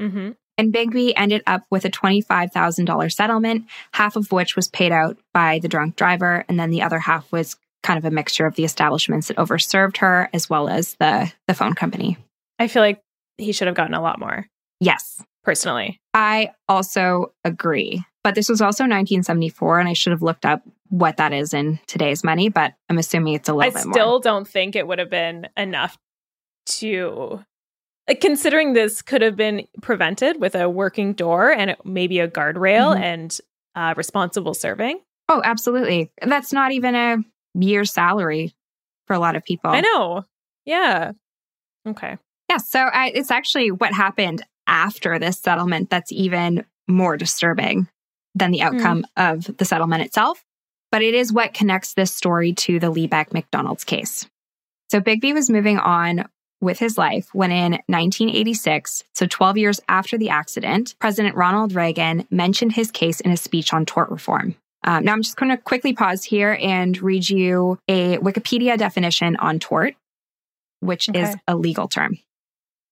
[0.00, 0.30] Mm-hmm.
[0.58, 5.58] And Bigbee ended up with a $25,000 settlement, half of which was paid out by
[5.58, 8.64] the drunk driver, and then the other half was kind of a mixture of the
[8.64, 12.16] establishments that overserved her as well as the the phone company.
[12.58, 13.00] I feel like
[13.38, 14.46] he should have gotten a lot more.
[14.80, 15.22] Yes.
[15.42, 16.00] Personally.
[16.12, 18.04] I also agree.
[18.22, 21.78] But this was also 1974 and I should have looked up what that is in
[21.86, 23.94] today's money, but I'm assuming it's a little I bit more.
[23.94, 25.96] I still don't think it would have been enough
[26.66, 27.42] to
[28.20, 33.02] considering this could have been prevented with a working door and maybe a guardrail mm-hmm.
[33.02, 33.38] and
[33.74, 35.00] uh, responsible serving.
[35.28, 36.10] Oh, absolutely.
[36.20, 37.18] That's not even a
[37.54, 38.54] year's salary
[39.06, 39.70] for a lot of people.
[39.70, 40.24] I know.
[40.64, 41.12] Yeah.
[41.86, 42.16] Okay.
[42.48, 42.58] Yeah.
[42.58, 47.88] So I, it's actually what happened after this settlement that's even more disturbing
[48.34, 48.66] than the hmm.
[48.66, 49.34] outcome mm.
[49.34, 50.44] of the settlement itself.
[50.92, 54.28] But it is what connects this story to the Liebeck McDonald's case.
[54.90, 56.28] So Bigbee was moving on
[56.60, 62.26] with his life when in 1986, so 12 years after the accident, President Ronald Reagan
[62.30, 64.56] mentioned his case in a speech on tort reform.
[64.82, 69.36] Um, now, I'm just going to quickly pause here and read you a Wikipedia definition
[69.36, 69.94] on tort,
[70.80, 71.22] which okay.
[71.22, 72.18] is a legal term.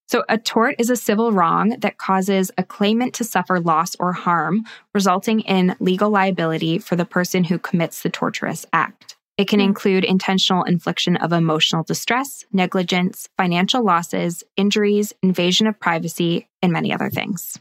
[0.09, 4.12] So, a tort is a civil wrong that causes a claimant to suffer loss or
[4.12, 9.16] harm, resulting in legal liability for the person who commits the torturous act.
[9.37, 9.64] It can mm.
[9.64, 16.92] include intentional infliction of emotional distress, negligence, financial losses, injuries, invasion of privacy, and many
[16.92, 17.59] other things.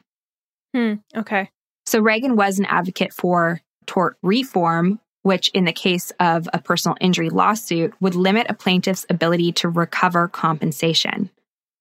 [0.74, 0.96] Hmm.
[1.16, 1.50] Okay.
[1.86, 6.96] So, Reagan was an advocate for tort reform, which in the case of a personal
[7.02, 11.30] injury lawsuit would limit a plaintiff's ability to recover compensation.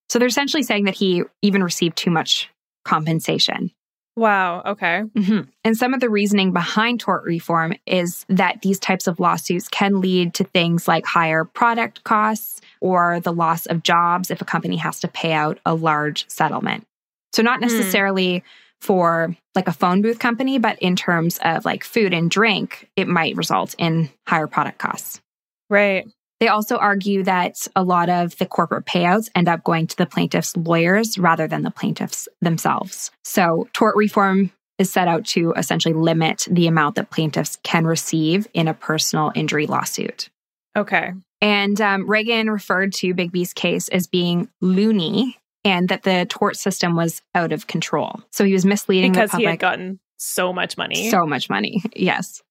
[0.08, 2.50] So they're essentially saying that he even received too much
[2.84, 3.72] compensation.
[4.16, 4.62] Wow.
[4.64, 5.02] Okay.
[5.14, 5.40] Mm-hmm.
[5.62, 10.00] And some of the reasoning behind tort reform is that these types of lawsuits can
[10.00, 14.76] lead to things like higher product costs or the loss of jobs if a company
[14.76, 16.86] has to pay out a large settlement.
[17.34, 17.66] So, not hmm.
[17.66, 18.42] necessarily
[18.80, 23.08] for like a phone booth company, but in terms of like food and drink, it
[23.08, 25.20] might result in higher product costs.
[25.68, 26.06] Right.
[26.38, 30.06] They also argue that a lot of the corporate payouts end up going to the
[30.06, 33.10] plaintiff's lawyers rather than the plaintiffs themselves.
[33.24, 38.46] So, tort reform is set out to essentially limit the amount that plaintiffs can receive
[38.52, 40.28] in a personal injury lawsuit.
[40.76, 41.12] Okay.
[41.40, 46.94] And um, Reagan referred to Bigbee's case as being loony and that the tort system
[46.96, 48.20] was out of control.
[48.32, 49.30] So he was misleading the public.
[49.32, 51.10] because he had gotten so much money.
[51.10, 51.82] So much money.
[51.96, 52.42] Yes.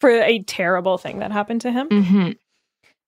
[0.00, 1.88] for a terrible thing that happened to him.
[1.88, 2.30] hmm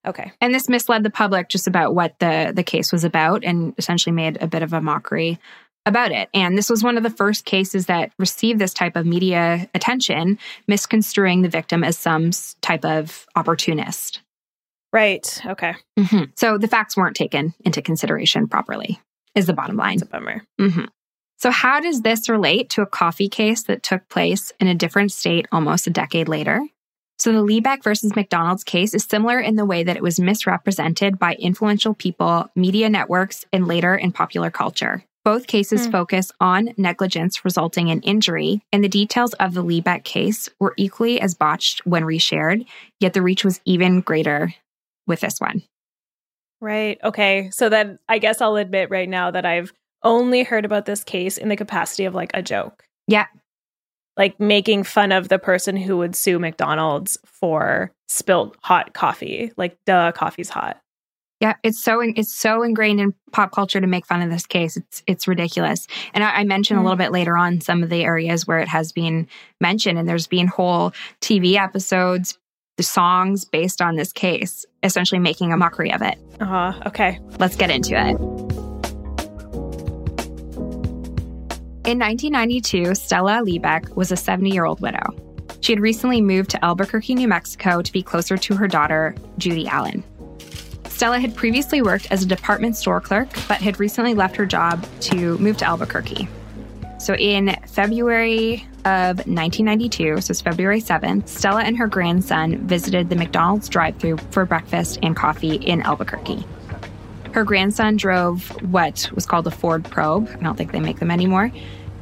[0.05, 0.33] Okay.
[0.41, 4.13] And this misled the public just about what the the case was about, and essentially
[4.13, 5.39] made a bit of a mockery
[5.87, 6.29] about it.
[6.35, 10.39] And this was one of the first cases that received this type of media attention,
[10.67, 12.31] misconstruing the victim as some
[12.63, 14.21] type of opportunist.
[14.93, 15.41] Right.
[15.47, 15.75] Okay.
[15.99, 16.33] Mhm.
[16.37, 19.01] So the facts weren't taken into consideration properly,
[19.35, 19.95] is the bottom line.
[19.95, 20.43] It's a bummer.
[20.59, 20.85] hmm
[21.39, 25.13] So, how does this relate to a coffee case that took place in a different
[25.13, 26.61] state almost a decade later?
[27.19, 31.19] So, the Liebeck versus McDonald's case is similar in the way that it was misrepresented
[31.19, 35.05] by influential people, media networks, and later in popular culture.
[35.25, 35.93] Both cases Hmm.
[35.93, 41.21] focus on negligence resulting in injury, and the details of the Liebeck case were equally
[41.21, 42.67] as botched when reshared,
[42.99, 44.53] yet the reach was even greater
[45.07, 45.63] with this one.
[46.63, 46.97] Right.
[47.03, 47.51] Okay.
[47.51, 49.73] So then I guess I'll admit right now that I've
[50.05, 52.85] only heard about this case in the capacity of like a joke.
[53.09, 53.27] Yeah.
[54.17, 59.51] Like making fun of the person who would sue McDonald's for spilt hot coffee.
[59.57, 60.81] Like, duh, coffee's hot.
[61.41, 64.77] Yeah, it's so it's so ingrained in pop culture to make fun of this case.
[64.77, 65.89] It's it's ridiculous.
[66.15, 67.01] And I, I mentioned a little mm.
[67.01, 69.27] bit later on some of the areas where it has been
[69.61, 72.39] mentioned, and there's been whole TV episodes,
[72.83, 76.19] songs based on this case, essentially making a mockery of it.
[76.41, 76.81] Uh huh.
[76.87, 77.19] Okay.
[77.39, 78.17] Let's get into it.
[81.85, 85.15] In 1992, Stella Liebeck was a 70 year old widow.
[85.63, 89.67] She had recently moved to Albuquerque, New Mexico to be closer to her daughter, Judy
[89.67, 90.05] Allen.
[90.89, 94.87] Stella had previously worked as a department store clerk, but had recently left her job
[95.01, 96.29] to move to Albuquerque.
[97.03, 103.17] So in February of 1992, so it's February 7th, Stella and her grandson visited the
[103.17, 106.47] McDonald's drive through for breakfast and coffee in Albuquerque.
[107.33, 110.29] Her grandson drove what was called a Ford Probe.
[110.33, 111.51] I don't think they make them anymore.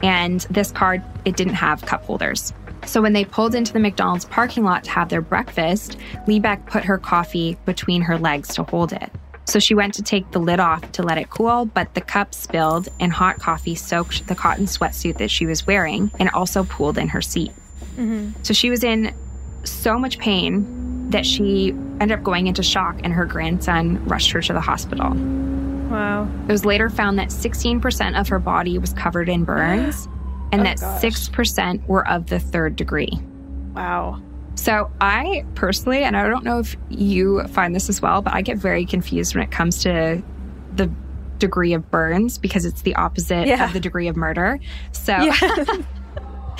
[0.02, 2.52] And this car, it didn't have cup holders.
[2.84, 6.84] So when they pulled into the McDonald's parking lot to have their breakfast, Liebeck put
[6.84, 9.10] her coffee between her legs to hold it.
[9.50, 12.34] So she went to take the lid off to let it cool, but the cup
[12.36, 16.96] spilled and hot coffee soaked the cotton sweatsuit that she was wearing and also pooled
[16.96, 17.50] in her seat.
[17.96, 18.30] Mm-hmm.
[18.44, 19.12] So she was in
[19.64, 24.40] so much pain that she ended up going into shock and her grandson rushed her
[24.40, 25.14] to the hospital.
[25.90, 26.28] Wow.
[26.48, 30.06] It was later found that 16% of her body was covered in burns
[30.52, 31.02] and Oh, that gosh.
[31.02, 33.18] 6% were of the third degree.
[33.74, 34.22] Wow.
[34.60, 38.42] So, I personally, and I don't know if you find this as well, but I
[38.42, 40.22] get very confused when it comes to
[40.76, 40.90] the
[41.38, 43.64] degree of burns because it's the opposite Yeah.
[43.64, 44.60] of the degree of murder.
[44.92, 45.32] So, Yeah.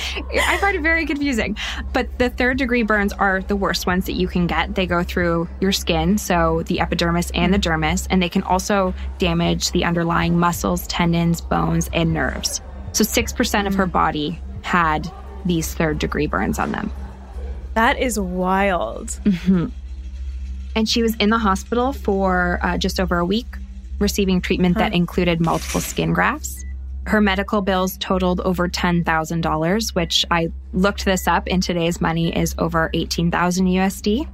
[0.33, 1.59] I find it very confusing.
[1.93, 4.75] But the third degree burns are the worst ones that you can get.
[4.75, 7.83] They go through your skin, so the epidermis and the mm-hmm.
[7.83, 12.63] dermis, and they can also damage the underlying muscles, tendons, bones, and nerves.
[12.93, 13.93] So 6% of her mm.
[13.93, 15.13] body had
[15.45, 16.91] these third degree burns on them.
[17.75, 19.19] That is wild.
[20.77, 23.47] And she was in the hospital for uh, just over a week,
[23.99, 26.65] receiving treatment that included multiple skin grafts.
[27.07, 32.55] Her medical bills totaled over $10,000, which I looked this up in today's money is
[32.59, 34.29] over 18,000 USD.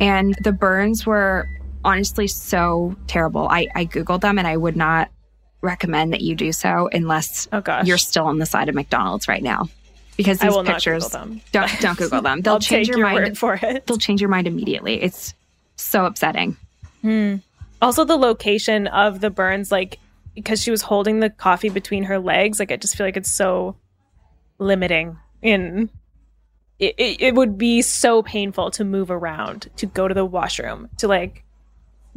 [0.00, 1.48] And the burns were
[1.84, 3.48] honestly so terrible.
[3.50, 5.10] I, I Googled them and I would not
[5.60, 9.42] recommend that you do so unless Oh you're still on the side of McDonald's right
[9.42, 9.68] now.
[10.22, 11.40] Because I these pictures Google them.
[11.52, 12.40] don't don't Google them.
[12.42, 13.86] They'll change your, your mind for it.
[13.86, 15.02] they'll change your mind immediately.
[15.02, 15.34] It's
[15.76, 16.56] so upsetting.
[17.80, 19.98] Also, the location of the burns, like
[20.34, 23.30] because she was holding the coffee between her legs, like I just feel like it's
[23.32, 23.76] so
[24.58, 25.18] limiting.
[25.42, 25.90] In
[26.78, 30.88] it, it, it would be so painful to move around, to go to the washroom,
[30.98, 31.44] to like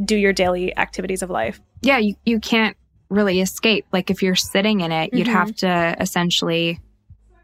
[0.04, 1.60] do your daily activities of life.
[1.82, 2.78] Yeah, you, you can't
[3.10, 3.86] really escape.
[3.91, 5.36] Like if you're sitting in it, you'd Mm-hmm.
[5.36, 6.80] have to essentially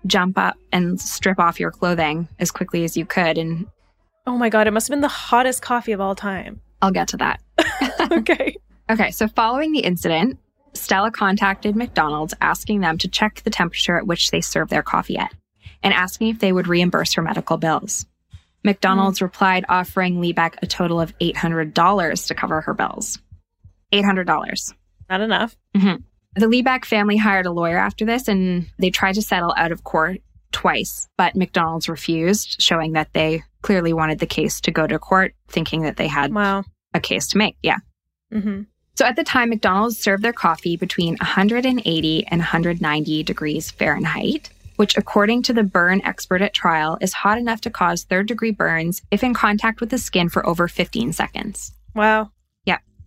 [0.05, 3.37] jump up and strip off your clothing as quickly as you could.
[3.37, 3.67] And
[4.25, 6.61] Oh my god, it must have been the hottest coffee of all time.
[6.81, 7.41] I'll get to that.
[8.11, 8.55] okay.
[8.89, 10.37] Okay, so following the incident,
[10.73, 15.17] Stella contacted McDonald's asking them to check the temperature at which they serve their coffee
[15.17, 15.33] at
[15.83, 18.05] and asking if they would reimburse her medical bills.
[18.63, 19.23] McDonald's mm.
[19.23, 23.19] replied offering Liebeck a total of $800 to cover her bills.
[23.91, 24.73] $800.
[25.09, 25.57] Not enough.
[25.75, 26.03] Mm-hmm.
[26.35, 29.83] The Liebeck family hired a lawyer after this and they tried to settle out of
[29.83, 30.21] court
[30.51, 35.33] twice, but McDonald's refused, showing that they clearly wanted the case to go to court,
[35.47, 36.63] thinking that they had Wow.
[36.93, 37.57] a case to make.
[37.61, 37.77] Yeah.
[38.31, 38.61] hmm
[38.95, 44.97] So at the time, McDonald's served their coffee between 180 and 190 degrees Fahrenheit, which,
[44.97, 49.01] according to the burn expert at trial, is hot enough to cause third degree burns
[49.11, 51.73] if in contact with the skin for over 15 seconds.
[51.95, 52.31] Wow.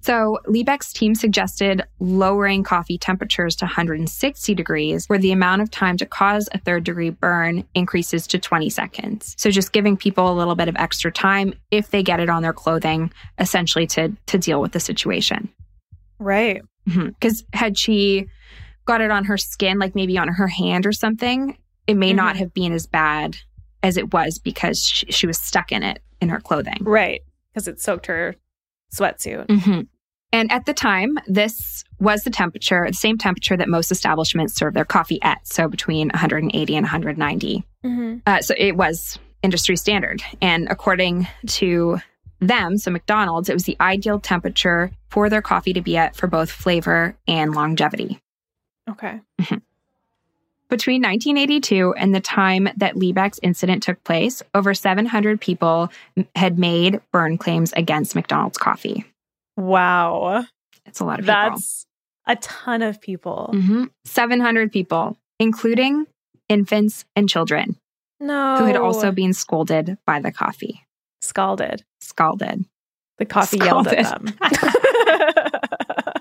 [0.04, 5.96] So, Liebeck's team suggested lowering coffee temperatures to 160 degrees, where the amount of time
[5.96, 9.34] to cause a third degree burn increases to 20 seconds.
[9.38, 12.42] So, just giving people a little bit of extra time if they get it on
[12.42, 15.48] their clothing, essentially to, to deal with the situation.
[16.18, 16.60] Right.
[16.84, 17.58] Because mm-hmm.
[17.58, 18.26] had she
[18.84, 22.16] got it on her skin, like maybe on her hand or something, it may mm-hmm.
[22.16, 23.38] not have been as bad
[23.82, 26.76] as it was because she, she was stuck in it in her clothing.
[26.82, 27.22] Right.
[27.54, 28.36] Because it soaked her
[28.94, 29.46] sweatsuit.
[29.46, 29.80] Mm-hmm.
[30.34, 34.74] And at the time, this was the temperature, the same temperature that most establishments serve
[34.74, 35.46] their coffee at.
[35.46, 37.64] So between 180 and 190.
[37.84, 38.16] Mm-hmm.
[38.26, 40.22] Uh, so it was industry standard.
[40.42, 41.98] And according to
[42.40, 46.26] them, so McDonald's, it was the ideal temperature for their coffee to be at for
[46.26, 48.18] both flavor and longevity.
[48.90, 49.20] Okay.
[49.40, 49.58] Mm-hmm.
[50.68, 55.92] Between 1982 and the time that Liebeck's incident took place, over 700 people
[56.34, 59.04] had made burn claims against McDonald's coffee.
[59.56, 60.44] Wow.
[60.86, 61.34] It's a lot of people.
[61.34, 61.86] That's
[62.26, 63.50] a ton of people.
[63.52, 63.84] Mm-hmm.
[64.04, 66.06] 700 people, including
[66.48, 67.76] infants and children.
[68.20, 68.56] No.
[68.58, 70.86] Who had also been scolded by the coffee.
[71.20, 71.84] Scalded.
[72.00, 72.64] Scalded.
[73.18, 73.92] The coffee Scalded.
[73.92, 74.34] yelled at them.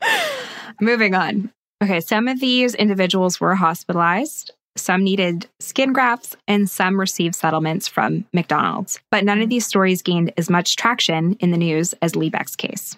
[0.80, 1.52] Moving on.
[1.82, 4.52] Okay, some of these individuals were hospitalized.
[4.76, 8.98] Some needed skin grafts and some received settlements from McDonald's.
[9.10, 12.96] But none of these stories gained as much traction in the news as Liebeck's case.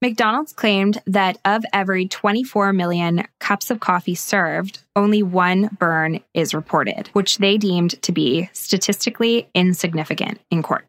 [0.00, 6.54] McDonald's claimed that of every 24 million cups of coffee served, only one burn is
[6.54, 10.86] reported, which they deemed to be statistically insignificant in court.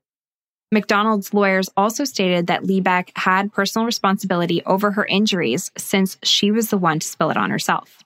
[0.71, 6.71] McDonald's lawyers also stated that Liebeck had personal responsibility over her injuries since she was
[6.71, 8.03] the one to spill it on herself.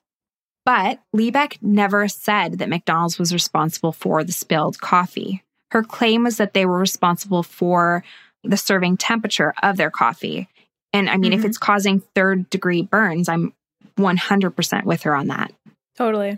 [0.67, 5.41] But Liebeck never said that McDonald's was responsible for the spilled coffee.
[5.71, 8.03] Her claim was that they were responsible for
[8.43, 10.49] the serving temperature of their coffee.
[10.91, 11.39] And I mean, mm-hmm.
[11.39, 13.53] if it's causing third degree burns, I'm
[13.97, 15.53] 100% with her on that.
[15.95, 16.37] Totally.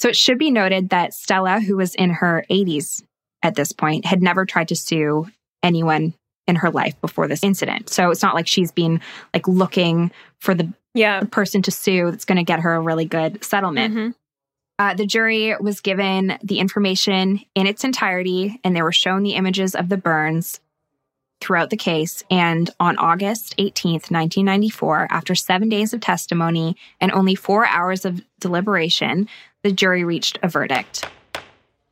[0.00, 3.04] So it should be noted that Stella, who was in her 80s
[3.44, 5.28] at this point, had never tried to sue
[5.62, 6.14] anyone
[6.48, 7.90] in her life before this incident.
[7.90, 9.00] So it's not like she's been
[9.32, 11.22] like looking for the yeah.
[11.30, 13.94] person to sue that's going to get her a really good settlement.
[13.94, 14.10] Mm-hmm.
[14.80, 19.34] Uh, the jury was given the information in its entirety and they were shown the
[19.34, 20.60] images of the burns
[21.40, 22.24] throughout the case.
[22.30, 28.20] And on August 18th, 1994, after seven days of testimony and only four hours of
[28.40, 29.28] deliberation,
[29.62, 31.04] the jury reached a verdict.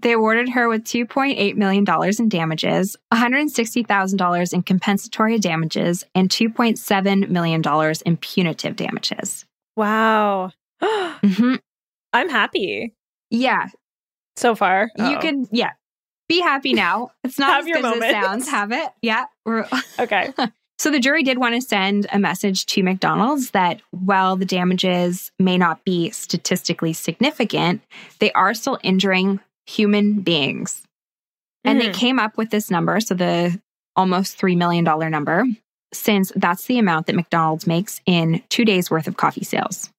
[0.01, 1.85] They awarded her with $2.8 million
[2.19, 7.63] in damages, $160,000 in compensatory damages, and $2.7 million
[8.05, 9.47] in punitive damages.
[9.75, 10.53] Wow.
[10.83, 11.55] mm-hmm.
[12.13, 12.95] I'm happy.
[13.31, 13.69] Yeah.
[14.37, 14.91] So far.
[14.99, 15.11] Uh-oh.
[15.11, 15.73] You can, yeah.
[16.29, 17.13] Be happy now.
[17.25, 18.49] It's not as good as it sounds.
[18.49, 18.91] Have it.
[19.01, 19.25] Yeah.
[19.99, 20.33] okay.
[20.79, 25.33] So the jury did want to send a message to McDonald's that while the damages
[25.39, 27.81] may not be statistically significant,
[28.19, 30.83] they are still injuring human beings.
[31.65, 31.93] And mm-hmm.
[31.93, 33.61] they came up with this number, so the
[33.97, 35.45] almost $3 million number,
[35.93, 39.91] since that's the amount that McDonald's makes in two days worth of coffee sales,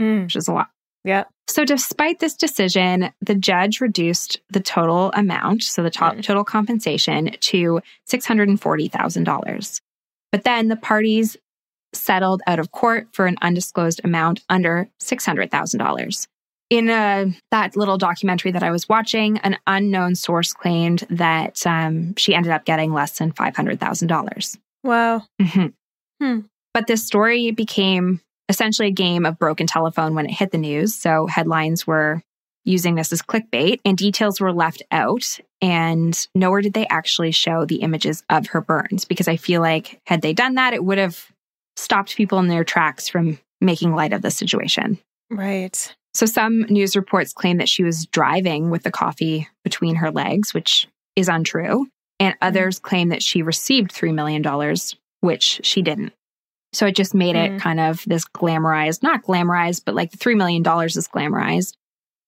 [0.00, 0.22] mm.
[0.22, 0.70] which is a lot.
[1.04, 1.24] Yeah.
[1.48, 6.22] So, despite this decision, the judge reduced the total amount, so the to- mm.
[6.22, 9.80] total compensation, to $640,000.
[10.30, 11.36] But then the parties
[11.92, 16.26] settled out of court for an undisclosed amount under $600,000.
[16.72, 22.14] In a, that little documentary that I was watching, an unknown source claimed that um,
[22.16, 24.58] she ended up getting less than $500,000.
[24.82, 25.22] Wow.
[25.38, 25.66] Mm-hmm.
[26.24, 26.40] Hmm.
[26.72, 30.94] But this story became essentially a game of broken telephone when it hit the news.
[30.94, 32.22] So headlines were
[32.64, 35.38] using this as clickbait and details were left out.
[35.60, 40.00] And nowhere did they actually show the images of her burns because I feel like
[40.06, 41.26] had they done that, it would have
[41.76, 44.98] stopped people in their tracks from making light of the situation.
[45.30, 45.94] Right.
[46.14, 50.52] So some news reports claim that she was driving with the coffee between her legs,
[50.52, 51.86] which is untrue.
[52.20, 52.48] And mm-hmm.
[52.48, 54.42] others claim that she received $3 million,
[55.20, 56.12] which she didn't.
[56.74, 57.56] So it just made mm.
[57.56, 61.74] it kind of this glamorized, not glamorized, but like the $3 million is glamorized.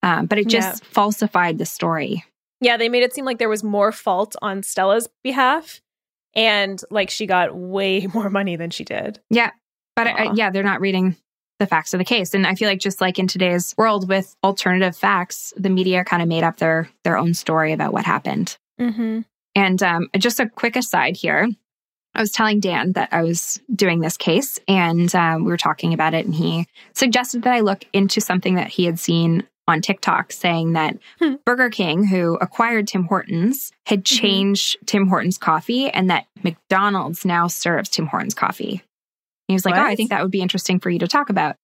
[0.02, 0.88] Um, but it just yeah.
[0.90, 2.24] falsified the story.
[2.60, 5.80] Yeah, they made it seem like there was more fault on Stella's behalf
[6.34, 9.20] and like she got way more money than she did.
[9.30, 9.50] Yeah.
[9.96, 11.16] But uh, yeah, they're not reading
[11.64, 12.34] the facts of the case.
[12.34, 16.22] And I feel like just like in today's world with alternative facts, the media kind
[16.22, 18.56] of made up their their own story about what happened.
[18.80, 19.20] Mm-hmm.
[19.54, 21.48] And um, just a quick aside here.
[22.16, 25.92] I was telling Dan that I was doing this case and um, we were talking
[25.92, 29.80] about it, and he suggested that I look into something that he had seen on
[29.80, 31.34] TikTok saying that Hmm.
[31.44, 34.20] Burger King, who acquired Tim Hortons, had Mm-hmm.
[34.20, 38.82] changed Tim Hortons coffee and that McDonald's now serves Tim Hortons coffee.
[39.48, 41.56] He was like, Oh, I think that would be interesting for you to talk about.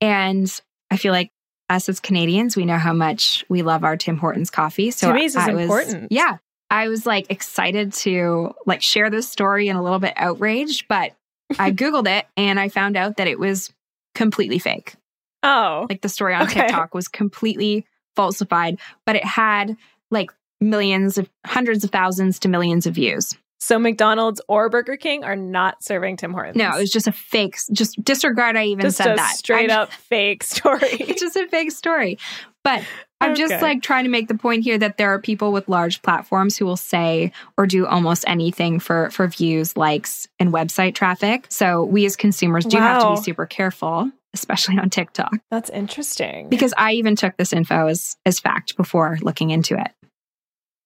[0.00, 0.50] And
[0.90, 1.30] I feel like
[1.68, 4.90] us as Canadians, we know how much we love our Tim Hortons coffee.
[4.90, 6.12] So is I was, important.
[6.12, 6.38] Yeah.
[6.70, 11.12] I was like excited to like share this story and a little bit outraged, but
[11.58, 13.72] I Googled it and I found out that it was
[14.14, 14.94] completely fake.
[15.42, 16.62] Oh, Like the story on Okay.
[16.62, 19.76] TikTok was completely falsified, but it had
[20.10, 20.30] like
[20.60, 23.36] millions of hundreds of thousands to millions of views.
[23.58, 26.56] So McDonald's or Burger King are not serving Tim Hortons.
[26.56, 29.36] No, it was just a fake, just disregard I even just said a that.
[29.36, 30.78] straight I'm- up fake story.
[30.82, 32.18] It's just a fake story.
[32.64, 32.82] But
[33.20, 36.02] I'm just like trying to make the point here that there are people with large
[36.02, 41.46] platforms who will say or do almost anything for for views, likes, and website traffic.
[41.48, 45.32] So we as consumers do have to be super careful, especially on TikTok.
[45.48, 46.48] That's interesting.
[46.48, 49.92] Because I even took this info as as fact before looking into it.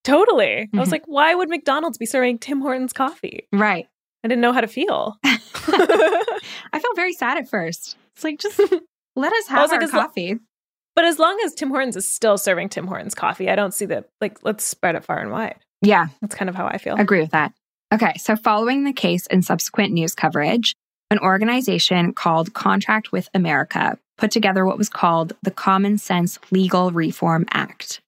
[0.05, 0.68] Totally.
[0.74, 0.92] I was Mhm.
[0.92, 3.46] like, why would McDonald's be serving Tim Hortons coffee?
[3.53, 3.88] Right.
[4.24, 5.16] I didn't know how to feel.
[5.24, 7.96] I felt very sad at first.
[8.14, 8.59] It's like just
[9.16, 10.38] let us have was like, our as lo- coffee.
[10.94, 13.86] but as long as Tim Hortons is still serving Tim Hortons coffee, I don't see
[13.86, 14.09] that.
[14.20, 15.57] Like, let's spread it far and wide.
[15.82, 16.96] yeah, That's kind of how I feel.
[16.96, 17.53] Agree with that.
[17.92, 20.74] Okay, so following the case and subsequent news coverage,
[21.11, 26.90] an organization called Contract with America put together what was called the Common Sense Legal
[26.92, 28.01] Reform Act.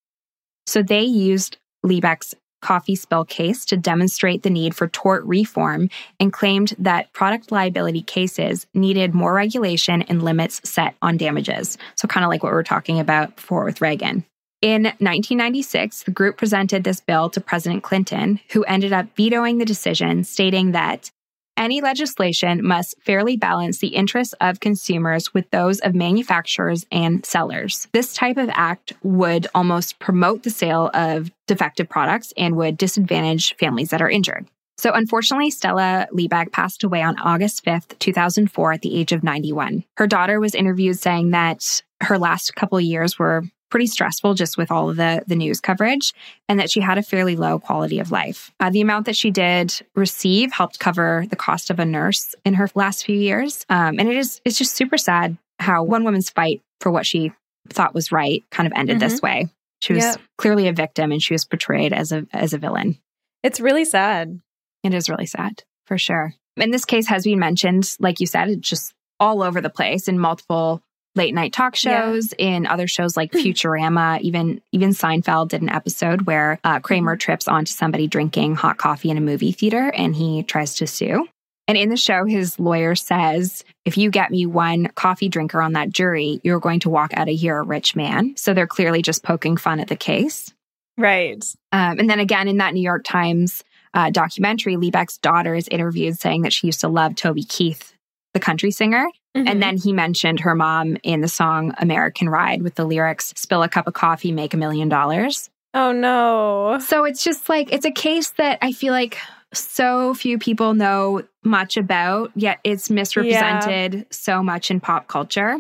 [0.67, 6.33] So they used Liebeck's coffee spill case to demonstrate the need for tort reform and
[6.33, 11.77] claimed that product liability cases needed more regulation and limits set on damages.
[11.97, 14.25] So, kind of like what we were talking about before with Reagan.
[14.63, 19.65] In 1996, the group presented this bill to President Clinton, who ended up vetoing the
[19.65, 21.11] decision, stating that
[21.57, 27.89] any legislation must fairly balance the interests of consumers with those of manufacturers and sellers.
[27.93, 33.55] This type of act would almost promote the sale of defective products and would disadvantage
[33.57, 34.47] families that are injured.
[34.79, 39.85] So, unfortunately, Stella Liebeck passed away on August 5th, 2004, at the age of 91.
[39.97, 44.71] Her daughter was interviewed saying that her last couple years were pretty stressful just with
[44.71, 46.13] all of the, the news coverage
[46.49, 48.53] and that she had a fairly low quality of life.
[48.61, 52.55] Uh, the amount that she did receive helped cover the cost of a nurse in
[52.55, 53.67] her last few years.
[53.69, 57.33] Um, and it is it's just super sad how one woman's fight for what she
[57.71, 59.49] thought was right kind of ended this way.
[59.81, 60.15] She was Yeah.
[60.39, 62.99] clearly a victim and she was portrayed as a as a villain.
[63.43, 64.41] It's really sad.
[64.85, 66.35] It is really sad, for sure.
[66.57, 70.09] And this case has been mentioned, like you said, it's just all over the place
[70.09, 70.83] in multiple
[71.15, 72.01] late night talk Yeah.
[72.01, 74.21] shows, in other shows like Futurama.
[74.21, 79.11] Even even Seinfeld did an episode where uh, Kramer trips onto somebody drinking hot coffee
[79.11, 81.29] in a movie theater, and he tries to sue.
[81.69, 85.75] And in the show, his lawyer says, if you get me one coffee drinker on
[85.75, 88.35] that jury, you're going to walk out of here a rich man.
[88.37, 90.53] So they're clearly just poking fun at the case.
[90.99, 91.43] Right.
[91.71, 93.63] Um, and then again, in that New York Times
[93.95, 97.92] uh, documentary, Liebeck's daughter is interviewed saying that she used to love Toby Keith,
[98.35, 99.07] the country singer.
[99.37, 99.49] Mhm.
[99.49, 103.63] And then he mentioned her mom in the song American Ride with the lyrics, spill
[103.63, 105.49] a cup of coffee, make a million dollars.
[105.75, 106.79] oh no.
[106.81, 109.17] So it's just like, it's a case that I feel like
[109.55, 115.59] so few people know much about, yet it's misrepresented so much in pop culture.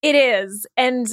[0.00, 0.66] It is.
[0.78, 1.06] And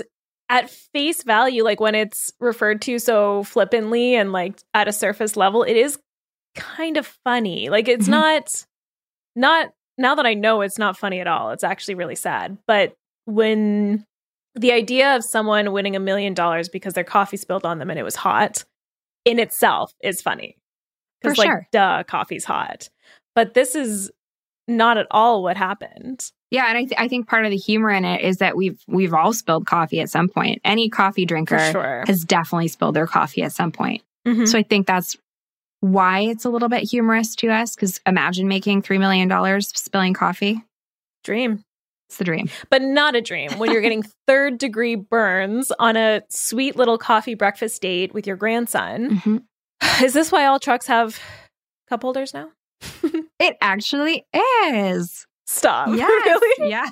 [0.48, 5.36] at face value, like when it's referred to so flippantly and like at a surface
[5.36, 6.00] level, it is
[6.56, 7.70] kind of funny.
[7.70, 8.12] Like it's Mhm.
[8.12, 8.66] not
[9.36, 11.52] not now that I know it's not funny at all.
[11.52, 12.58] It's actually really sad.
[12.66, 12.96] But
[13.26, 14.06] when
[14.56, 18.00] the idea of someone winning a million dollars because their coffee spilled on them and
[18.00, 18.64] it was hot
[19.26, 20.58] in itself is funny.
[21.22, 21.68] Because like sure.
[21.72, 22.90] duh, coffee's hot.
[23.36, 24.10] But this is
[24.68, 26.32] not at all what happened.
[26.52, 28.82] Yeah, and I, th- I think part of the humor in it is that we've
[28.88, 30.62] we've all spilled coffee at some point.
[30.64, 32.04] Any coffee drinker sure.
[32.08, 34.02] has definitely spilled their coffee at some point.
[34.26, 34.48] Mhm.
[34.48, 35.18] So I think that's
[35.82, 37.76] why it's a little bit humorous to us.
[37.76, 40.64] Because imagine making three million dollars spilling coffee.
[41.24, 41.64] Dream.
[42.10, 42.50] It's the dream.
[42.72, 47.36] but not a dream when you're getting third degree burns on a sweet little coffee
[47.36, 49.20] breakfast date with your grandson.
[49.20, 49.44] Mhm.
[50.04, 51.20] Is this why all trucks have
[51.88, 52.50] cup holders now?
[53.42, 54.26] It actually
[54.74, 55.26] is.
[55.48, 55.90] Stop.
[55.96, 56.10] Yes.
[56.26, 56.70] really?
[56.70, 56.86] Yeah.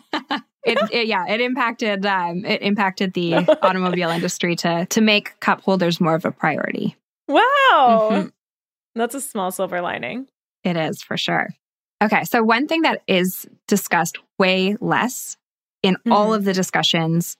[0.63, 5.61] It, it- yeah, it impacted um, it impacted the automobile industry to to make cup
[5.61, 6.95] holders more of a priority.
[7.27, 7.41] Wow.
[8.11, 8.31] Mhm.
[8.97, 10.27] That's a small silver lining.
[10.63, 11.49] It is for sure.
[12.03, 15.37] Okay, so one thing that is discussed way less
[15.81, 16.37] in all Mhm.
[16.37, 17.37] of the discussions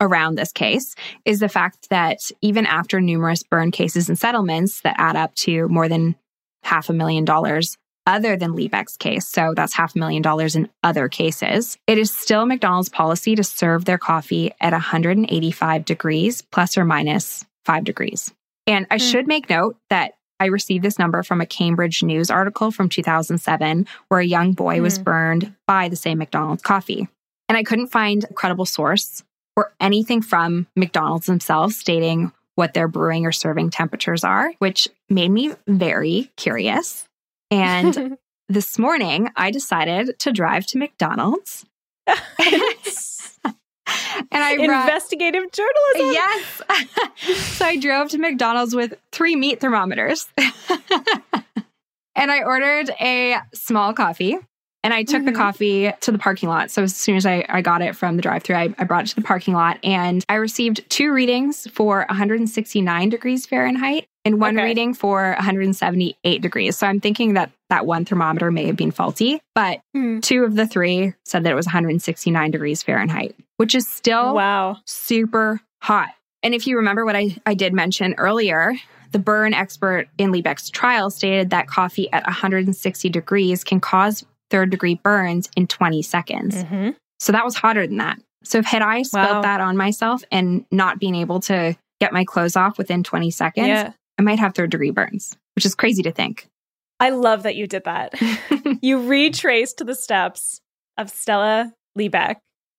[0.00, 4.96] around this case is the fact that even after numerous burn cases and settlements that
[4.98, 6.16] add up to more than
[6.64, 7.76] half a million dollars,
[8.06, 12.10] other than Liebeck's case, so that's half a million dollars in other cases, it is
[12.10, 18.32] still McDonald's policy to serve their coffee at 185 degrees plus or minus five degrees.
[18.66, 19.10] And I mm.
[19.10, 23.86] should make note that I received this number from a Cambridge News article from 2007
[24.08, 24.82] where a young boy mm.
[24.82, 27.08] was burned by the same McDonald's coffee.
[27.48, 29.22] And I couldn't find a credible source
[29.56, 35.30] or anything from McDonald's themselves stating what their brewing or serving temperatures are, which made
[35.30, 37.06] me very curious.
[37.50, 38.18] And
[38.48, 41.64] this morning, I decided to drive to McDonald's.
[43.86, 46.12] and I investigative journalism.
[46.12, 46.62] Yes.
[47.56, 50.26] so I drove to McDonald's with three meat thermometers.
[52.14, 54.38] and I ordered a small coffee
[54.86, 55.26] and I took mm-hmm.
[55.26, 56.70] the coffee to the parking lot.
[56.70, 59.04] So as soon as I, I got it from the drive through, I, I brought
[59.04, 64.40] it to the parking lot and I received two readings for 169 degrees Fahrenheit and
[64.40, 64.66] one okay.
[64.66, 66.76] reading for 178 degrees.
[66.76, 70.22] So I'm thinking that that one thermometer may have been faulty, but mm.
[70.22, 74.78] two of the three said that it was 169 degrees Fahrenheit, which is still wow
[74.86, 76.10] super hot.
[76.42, 78.74] And if you remember what I, I did mention earlier,
[79.12, 84.70] the burn expert in Liebeck's trial stated that coffee at 160 degrees can cause third
[84.70, 86.56] degree burns in 20 seconds.
[86.56, 86.90] Mm-hmm.
[87.18, 88.18] So that was hotter than that.
[88.44, 89.42] So if had I spilled wow.
[89.42, 93.66] that on myself and not being able to get my clothes off within 20 seconds,
[93.66, 93.92] yeah.
[94.18, 96.48] I might have third degree burns, which is crazy to think.
[97.00, 98.14] I love that you did that.
[98.82, 100.60] you retraced the steps
[100.96, 102.36] of Stella Liebeck.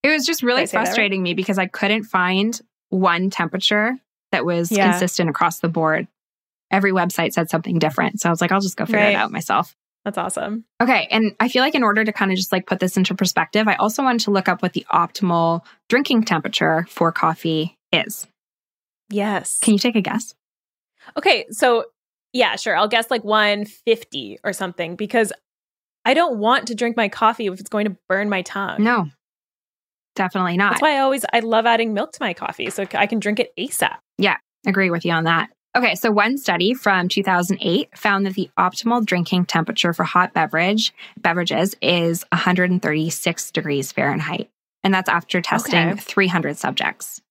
[0.08, 1.30] It was just really frustrating right?
[1.30, 3.98] me because I couldn't find one temperature
[4.32, 4.92] that was yeah.
[4.92, 6.08] consistent across the board.
[6.72, 8.20] Every website said something different.
[8.20, 9.10] So I was like, I'll just go figure right.
[9.10, 9.76] it out myself.
[10.06, 10.64] That's awesome.
[10.82, 11.08] Okay.
[11.12, 13.68] And I feel like in order to kind of just like put this into perspective,
[13.68, 18.26] I also wanted to look up what the optimal drinking temperature for coffee is.
[19.10, 19.60] Yes.
[19.62, 20.34] Can you take a guess?
[21.18, 21.46] Okay.
[21.52, 21.86] So,
[22.32, 22.76] yeah, sure.
[22.76, 25.34] I'll guess like 150 or something because
[26.06, 28.82] I don't want to drink my coffee if it's going to burn my tongue.
[28.82, 29.10] No,
[30.18, 30.72] definitely not.
[30.72, 33.40] That's why I always, I love adding milk to my coffee so I can drink
[33.40, 33.96] it ASAP.
[34.18, 34.38] Yeah.
[34.66, 35.50] Agree with you on that.
[35.78, 40.92] Okay, so one study from 2008 found that the optimal drinking temperature for hot beverage
[41.18, 44.50] beverages is 136 degrees Fahrenheit,
[44.84, 46.00] and that's after testing okay.
[46.00, 47.22] 300 subjects.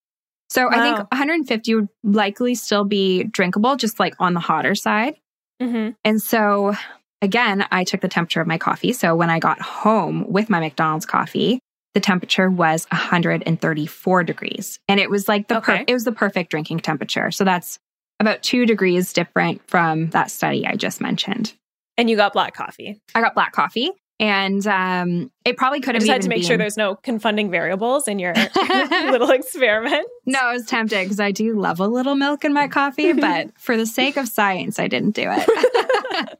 [0.49, 0.69] So wow.
[0.71, 5.17] I think 150 would likely still be drinkable, just like on the hotter side.
[5.61, 5.89] Mm-hmm.
[6.05, 6.73] And so
[7.21, 8.93] again, I took the temperature of my coffee.
[8.93, 11.59] So when I got home with my McDonald's coffee,
[11.97, 15.77] the temperature was 134 degrees, and it was like the okay.
[15.79, 17.31] per- it was the perfect drinking temperature.
[17.31, 17.79] So that's
[18.19, 21.55] about two degrees different from that study I just mentioned.
[21.97, 23.01] And you got black coffee.
[23.15, 23.89] I got black coffee.
[24.19, 26.01] And um, it probably could have.
[26.01, 26.47] just had to make been...
[26.47, 28.35] sure there's no confounding variables in your
[28.91, 30.07] little experiment.
[30.27, 33.59] No, I was tempted because I do love a little milk in my coffee, but
[33.59, 36.39] for the sake of science, I didn't do it.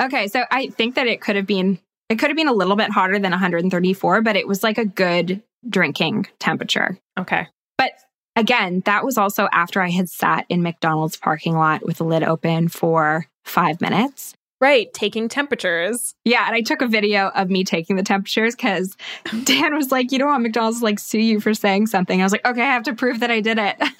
[0.00, 2.76] okay, so I think that it could have been it could have been a little
[2.76, 6.98] bit hotter than 134, but it was like a good drinking temperature.
[7.18, 7.46] Okay.
[7.78, 7.92] But
[8.36, 12.22] again, that was also after I had sat in McDonald's parking lot with the lid
[12.22, 14.34] open for five minutes.
[14.60, 16.14] Right, taking temperatures.
[16.24, 18.96] Yeah, and I took a video of me taking the temperatures because
[19.44, 22.24] Dan was like, "You don't want McDonald's to like sue you for saying something." I
[22.24, 23.90] was like, "Okay, I have to prove that I did it," and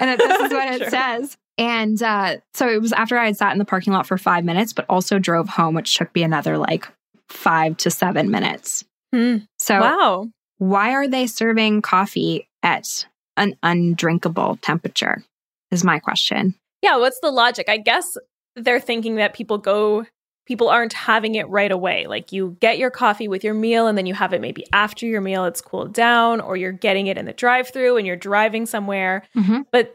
[0.00, 0.90] that this is what it sure.
[0.90, 1.36] says.
[1.58, 4.44] And uh, so it was after I had sat in the parking lot for five
[4.44, 6.88] minutes, but also drove home, which took me another like
[7.28, 8.84] five to seven minutes.
[9.12, 9.38] Hmm.
[9.58, 13.06] So, wow, why are they serving coffee at
[13.36, 15.24] an undrinkable temperature?
[15.70, 16.54] Is my question.
[16.82, 17.68] Yeah, what's the logic?
[17.68, 18.16] I guess
[18.56, 20.06] they're thinking that people go
[20.46, 22.06] people aren't having it right away.
[22.06, 25.06] Like you get your coffee with your meal and then you have it maybe after
[25.06, 28.66] your meal it's cooled down or you're getting it in the drive-through and you're driving
[28.66, 29.22] somewhere.
[29.34, 29.62] Mm-hmm.
[29.72, 29.94] But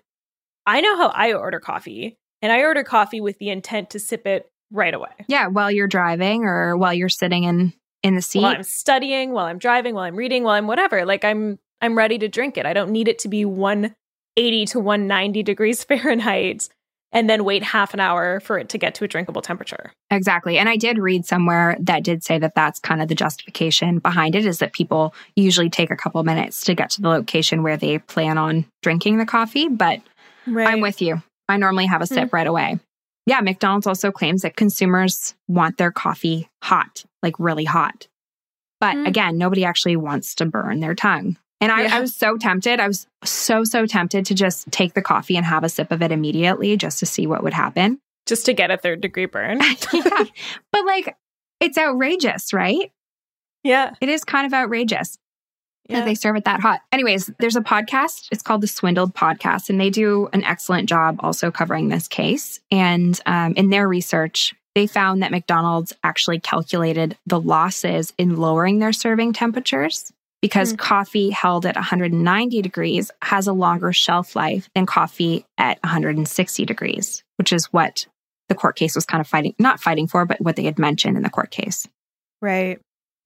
[0.65, 4.25] I know how I order coffee and I order coffee with the intent to sip
[4.25, 5.09] it right away.
[5.27, 8.41] Yeah, while you're driving or while you're sitting in in the seat.
[8.41, 11.05] While I'm studying, while I'm driving, while I'm reading, while I'm whatever.
[11.05, 12.65] Like I'm I'm ready to drink it.
[12.65, 16.69] I don't need it to be 180 to 190 degrees Fahrenheit
[17.11, 19.91] and then wait half an hour for it to get to a drinkable temperature.
[20.11, 20.57] Exactly.
[20.59, 24.35] And I did read somewhere that did say that that's kind of the justification behind
[24.35, 27.77] it is that people usually take a couple minutes to get to the location where
[27.77, 29.69] they plan on drinking the coffee.
[29.69, 30.01] But
[30.45, 30.67] right.
[30.67, 31.23] I'm with you.
[31.47, 32.33] I normally have a sip mm.
[32.33, 32.79] right away.
[33.29, 38.07] Yeah, McDonald's also claims that consumers want their coffee hot, like really hot.
[38.81, 39.07] But mm.
[39.07, 41.37] again, nobody actually wants to burn their tongue.
[41.61, 41.97] And I, yeah.
[41.97, 42.79] I, was so tempted.
[42.79, 46.01] I was so, so tempted to just take the coffee and have a sip of
[46.01, 47.99] it immediately just to see what would happen.
[48.25, 49.61] Just to get a third degree burn.
[49.93, 50.23] yeah.
[50.71, 51.15] But like,
[51.59, 52.91] it's outrageous, right?
[53.63, 53.93] Yeah.
[54.01, 55.19] It is kind of outrageous
[55.89, 56.05] yeah.
[56.05, 56.81] they serve it that hot.
[56.91, 58.27] Anyways, there's a podcast.
[58.31, 62.59] It's called the Swindled Podcast, and they do an excellent job also covering this case.
[62.71, 68.79] And um, in their research, they found that McDonald's actually calculated the losses in lowering
[68.79, 70.11] their serving temperatures
[70.41, 70.77] because mm.
[70.77, 77.23] coffee held at 190 degrees has a longer shelf life than coffee at 160 degrees,
[77.37, 78.05] which is what
[78.47, 81.17] the court case was kind of fighting, not fighting for, but what they had mentioned
[81.17, 81.87] in the court case.
[82.41, 82.79] Right.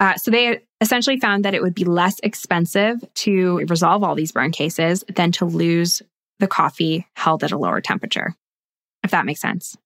[0.03, 4.33] Uh, so they essentially found that it would be less expensive to resolve all these
[4.33, 6.01] burn cases than to lose
[6.39, 8.35] the coffee held at a lower temperature,
[9.01, 9.77] if that makes sense.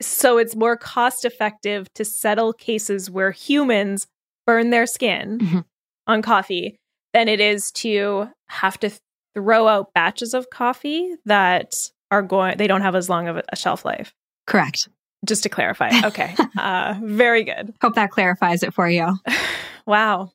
[0.00, 4.06] So it's more cost effective to settle cases where humans
[4.46, 5.58] burn their skin mm-hmm.
[6.06, 6.78] on coffee
[7.12, 8.90] than it is to have to
[9.34, 11.74] throw out batches of coffee that
[12.10, 14.14] are going they don't have as long of a shelf life.
[14.46, 14.88] Correct.
[15.26, 15.90] Just to clarify.
[16.04, 16.34] Okay.
[16.58, 17.74] uh, very good.
[17.82, 19.18] Hope that clarifies it for you.
[19.86, 20.30] wow.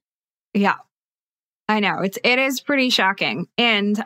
[0.54, 0.76] Yeah.
[1.70, 2.00] I know.
[2.00, 3.48] It's it is pretty shocking.
[3.58, 4.04] And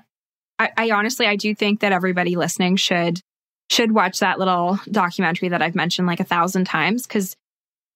[0.60, 3.20] I, I honestly I do think that everybody listening should
[3.70, 7.36] should watch that little documentary that I've mentioned like a thousand times because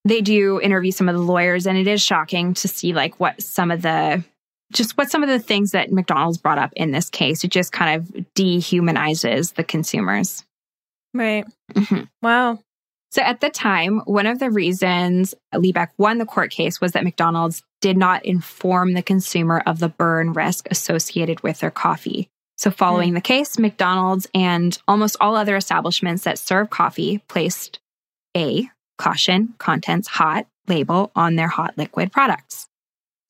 [0.06, 3.42] they do interview some of the lawyers and it is shocking to see like what
[3.42, 4.24] some of the
[4.72, 7.44] just what some of the things that McDonald's brought up in this case.
[7.44, 10.44] It just kind of dehumanizes the consumers.
[11.14, 11.46] Right.
[11.74, 12.04] Mm-hmm.
[12.22, 12.60] Wow.
[13.12, 17.04] So at the time, one of the reasons Liebeck won the court case was that
[17.04, 22.30] McDonald's did not inform the consumer of the burn risk associated with their coffee.
[22.58, 23.16] So, following mm.
[23.16, 27.80] the case, McDonald's and almost all other establishments that serve coffee placed
[28.36, 32.69] a caution contents hot label on their hot liquid products.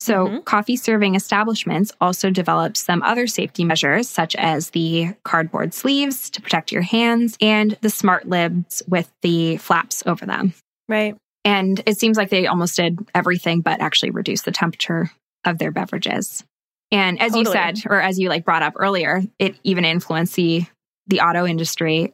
[0.02, 0.40] So, mm-hmm.
[0.42, 6.42] coffee serving establishments also developed some other safety measures, such as the cardboard sleeves to
[6.42, 10.54] protect your hands and the smart lids with the flaps over them.
[10.88, 11.16] Right.
[11.44, 15.12] And it seems like they almost did everything but actually reduce the temperature
[15.46, 16.44] of their beverages.
[16.92, 17.46] And as totally.
[17.46, 20.66] you said, or as you like brought up earlier, it even influenced the
[21.08, 22.14] the auto industry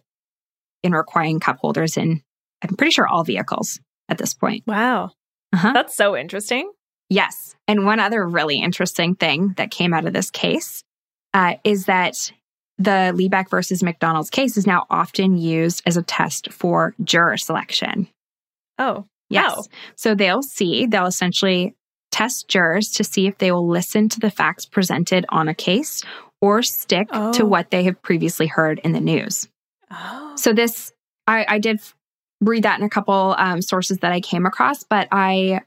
[0.83, 2.21] in requiring cup holders in
[2.61, 3.79] I'm pretty sure all vehicles
[4.09, 4.63] at this point.
[4.65, 5.11] Wow.
[5.53, 5.71] Uh-huh.
[5.73, 6.71] That's so interesting.
[7.09, 7.55] Yes.
[7.67, 10.83] And one other really interesting thing that came out of this case
[11.33, 12.31] uh, is that
[12.77, 18.07] the Liebeck versus McDonald's case is now often used as a test for juror selection.
[18.77, 19.55] Oh, yes.
[19.55, 19.63] Wow.
[19.95, 21.75] So they'll see, they'll essentially
[22.11, 26.03] test jurors to see if they will listen to the facts presented on a case
[26.41, 27.31] or stick oh.
[27.33, 29.47] to what they have previously heard in the news.
[29.91, 30.33] Oh.
[30.35, 30.91] So, this,
[31.27, 31.79] I, I, did
[32.41, 35.61] read that in a couple um, sources that I came across, but I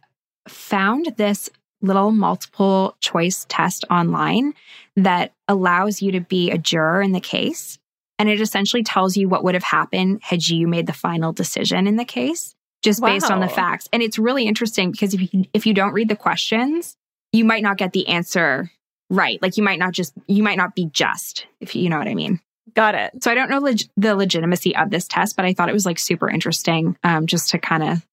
[0.49, 4.55] found this little multiple choice test online
[4.97, 7.79] that allows you to be a juror in the case.
[8.19, 11.87] And it essentially tells you what would have happened had you made the final decision
[11.87, 13.09] in the case just wow.
[13.09, 13.89] based on the facts.
[13.93, 16.97] And it's really interesting because if you if you don't read the questions,
[17.33, 18.71] you might not get the answer
[19.11, 19.41] right.
[19.41, 22.15] Like you might not just you might not be just, if you know what I
[22.15, 22.41] mean.
[22.75, 23.23] Got it.
[23.23, 25.87] So I don't know leg- the legitimacy of this test, but I thought it was
[25.87, 28.07] like super interesting um, just to kind of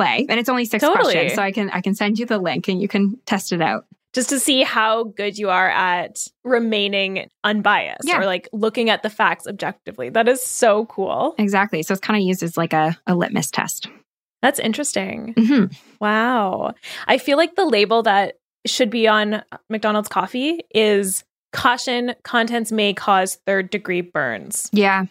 [0.00, 0.26] play.
[0.28, 1.12] And it's only six totally.
[1.12, 3.60] questions, so I can I can send you the link and you can test it
[3.60, 3.86] out.
[4.12, 8.18] Just to see how good you are at remaining unbiased yeah.
[8.18, 10.08] or like looking at the facts objectively.
[10.08, 11.36] That is so cool.
[11.38, 11.84] Exactly.
[11.84, 13.86] So it's kind of used as like a, a litmus test.
[14.42, 15.34] That's interesting.
[15.34, 15.74] Mm-hmm.
[16.00, 16.74] Wow.
[17.06, 21.22] I feel like the label that should be on McDonald's coffee is
[21.52, 24.68] caution contents may cause third degree burns.
[24.72, 25.04] Yeah.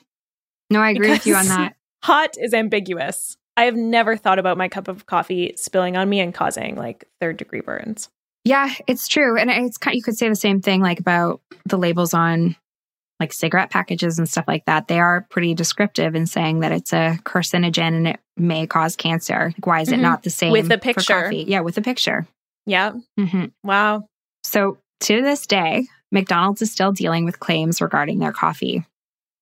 [0.70, 1.76] No, I agree because with you on that.
[2.04, 3.38] Hot is ambiguous.
[3.60, 7.04] I have never thought about my cup of coffee spilling on me and causing like
[7.20, 8.08] third degree burns.
[8.46, 9.38] Yeah, it's true.
[9.38, 12.56] And it's kind you could say the same thing like about the labels on
[13.20, 16.94] like cigarette packages and stuff like that, they are pretty descriptive in saying that it's
[16.94, 19.52] a carcinogen and it may cause cancer.
[19.58, 20.00] Like, why is mm-hmm.
[20.00, 21.30] it not the same with the picture?
[21.30, 22.30] Yeah, with the picture.
[22.66, 22.94] Yeah.
[23.20, 23.48] Mm-hmm.
[23.66, 24.06] Wow.
[24.46, 28.86] So to this day, McDonald's is still dealing with claims regarding their coffee.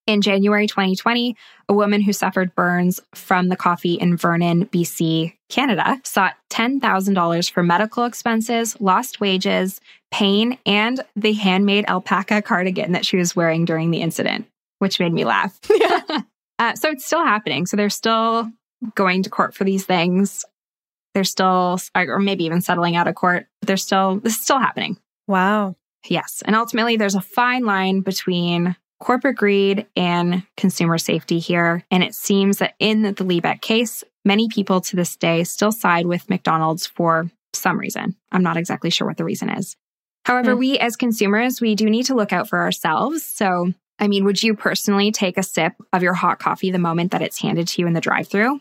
[0.08, 1.36] In January 2020,
[1.68, 7.62] a woman who suffered burns from the coffee in Vernon, BC, Canada, sought $10,000 for
[7.62, 13.91] medical expenses, lost wages, pain, and the handmade alpaca cardigan that she was wearing during
[13.91, 14.47] the incident,
[14.80, 15.60] which made me laugh.
[16.60, 17.66] uh, so it's still happening.
[17.66, 18.49] So they're still
[18.95, 20.45] going to court for these things.
[21.16, 24.60] They're still, or maybe even settling out of court, but they're still, this is still
[24.60, 24.97] happening.
[25.28, 25.76] Wow.
[26.08, 26.43] Yes.
[26.45, 31.84] And ultimately, there's a fine line between corporate greed and consumer safety here.
[31.91, 36.06] And it seems that in the Liebeck case, many people to this day still side
[36.06, 38.16] with McDonald's for some reason.
[38.32, 39.76] I'm not exactly sure what the reason is.
[40.26, 40.60] However, mm.
[40.60, 43.24] we as consumers, we do need to look out for ourselves.
[43.24, 47.12] So, I mean, would you personally take a sip of your hot coffee the moment
[47.12, 48.60] that it's handed to you in the drive-through?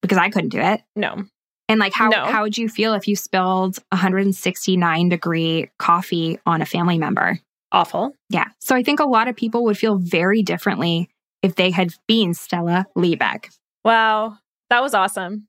[0.00, 0.82] Because I couldn't do it.
[0.96, 1.24] No.
[1.68, 2.24] And like how no.
[2.24, 7.38] how would you feel if you spilled 169 degree coffee on a family member?
[7.72, 8.12] Awful.
[8.28, 8.46] Yeah.
[8.60, 11.08] So I think a lot of people would feel very differently
[11.42, 13.46] if they had been Stella Liebeck.
[13.84, 14.38] Wow.
[14.70, 15.48] That was awesome.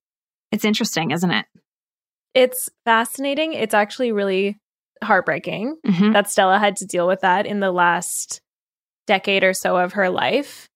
[0.51, 1.45] It's interesting, isn't it?
[2.33, 3.53] It's fascinating.
[3.53, 4.57] It's actually really
[5.03, 6.13] heartbreaking Mm-hmm.
[6.13, 8.41] that Stella had to deal with that in the last
[9.05, 10.67] decade or so of her life.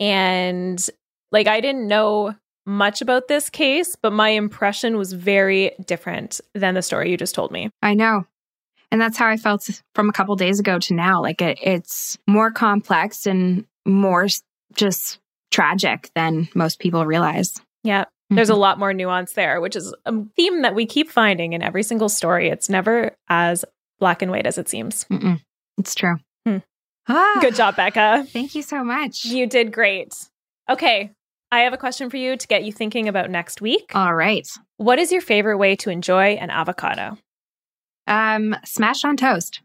[0.00, 0.84] And
[1.32, 2.34] like, I didn't know
[2.64, 7.34] much about this case, but my impression was very different than the story you just
[7.34, 7.70] told me.
[7.82, 8.24] I know.
[8.90, 11.20] And that's how I felt from a couple days ago to now.
[11.22, 14.26] Like it, it's more complex and more
[14.74, 15.18] just
[15.50, 17.60] tragic than most people realize.
[17.82, 18.04] Yeah.
[18.28, 21.62] There's a lot more nuance there, which is a theme that we keep finding in
[21.62, 22.48] every single story.
[22.48, 23.64] It's never as
[24.00, 25.04] black and white as it seems.
[25.04, 25.40] Mm-mm.
[25.78, 26.16] It's true.
[26.44, 26.58] Hmm.
[27.08, 28.26] Ah, Good job, Becca.
[28.32, 29.24] Thank you so much.
[29.24, 30.12] You did great.
[30.68, 31.12] Okay.
[31.52, 33.92] I have a question for you to get you thinking about next week.
[33.94, 34.46] All right.
[34.78, 37.18] What is your favorite way to enjoy an avocado?
[38.06, 39.60] Um, smashed on toast.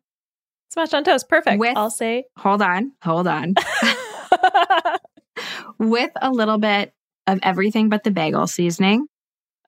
[0.72, 1.28] Smashed on toast.
[1.30, 1.60] Perfect.
[1.60, 2.26] With- I'll say.
[2.38, 2.94] Hold on.
[3.04, 3.56] Hold on.
[5.80, 6.94] With a little bit
[7.28, 9.08] of everything but the bagel seasoning,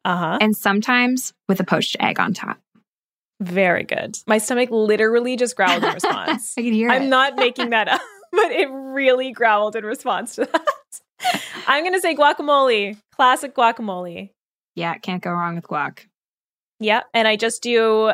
[0.06, 0.38] uh huh.
[0.42, 2.60] and sometimes with a poached egg on top.
[3.42, 4.18] Very good.
[4.28, 6.54] My stomach literally just growled in response.
[6.58, 7.08] I can hear I'm it.
[7.08, 8.02] not making that up,
[8.32, 11.42] but it really growled in response to that.
[11.68, 12.98] I'm going to say guacamole.
[13.16, 14.30] Classic guacamole.
[14.76, 16.00] Yeah, can't go wrong with guac.
[16.80, 17.02] Yeah.
[17.14, 18.12] And I just do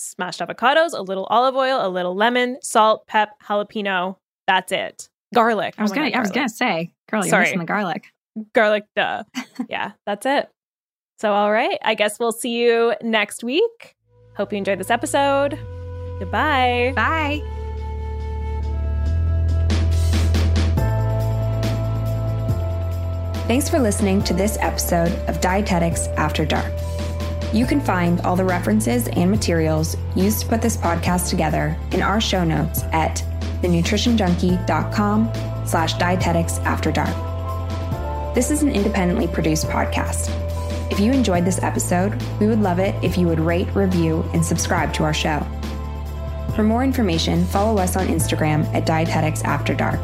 [0.00, 4.16] smashed avocados, a little olive oil, a little lemon, salt, pep, jalapeno.
[4.46, 5.08] That's it.
[5.34, 5.74] Garlic.
[5.78, 6.10] I was Oh gonna.
[6.10, 6.56] God, I was gonna garlic.
[6.56, 7.44] say, girl, you're Sorry.
[7.44, 8.06] missing the garlic.
[8.54, 8.84] garlic.
[8.96, 9.22] Duh.
[9.68, 10.48] yeah, that's it.
[11.18, 11.78] So, all right.
[11.82, 13.94] I guess we'll see you next week.
[14.36, 15.58] Hope you enjoyed this episode.
[16.18, 16.92] Goodbye.
[16.96, 17.42] Bye.
[23.46, 26.72] Thanks for listening to this episode of Dietetics After Dark.
[27.52, 32.00] You can find all the references and materials used to put this podcast together in
[32.00, 33.24] our show notes at
[33.60, 35.32] thenutritionjunkie.com
[35.66, 38.34] slash dietetics after dark.
[38.34, 40.30] This is an independently produced podcast.
[40.92, 44.44] If you enjoyed this episode, we would love it if you would rate, review, and
[44.44, 45.44] subscribe to our show.
[46.54, 50.00] For more information, follow us on Instagram at Dietetics After Dark.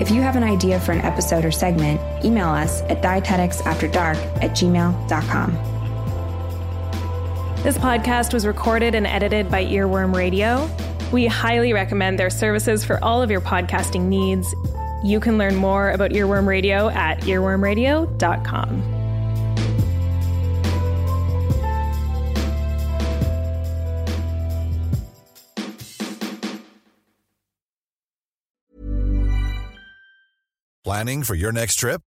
[0.00, 4.52] If you have an idea for an episode or segment, email us at dieteticsafterdark at
[4.52, 5.69] gmail.com.
[7.62, 10.66] This podcast was recorded and edited by Earworm Radio.
[11.12, 14.54] We highly recommend their services for all of your podcasting needs.
[15.04, 18.96] You can learn more about Earworm Radio at earwormradio.com.
[30.82, 32.00] Planning for your next trip?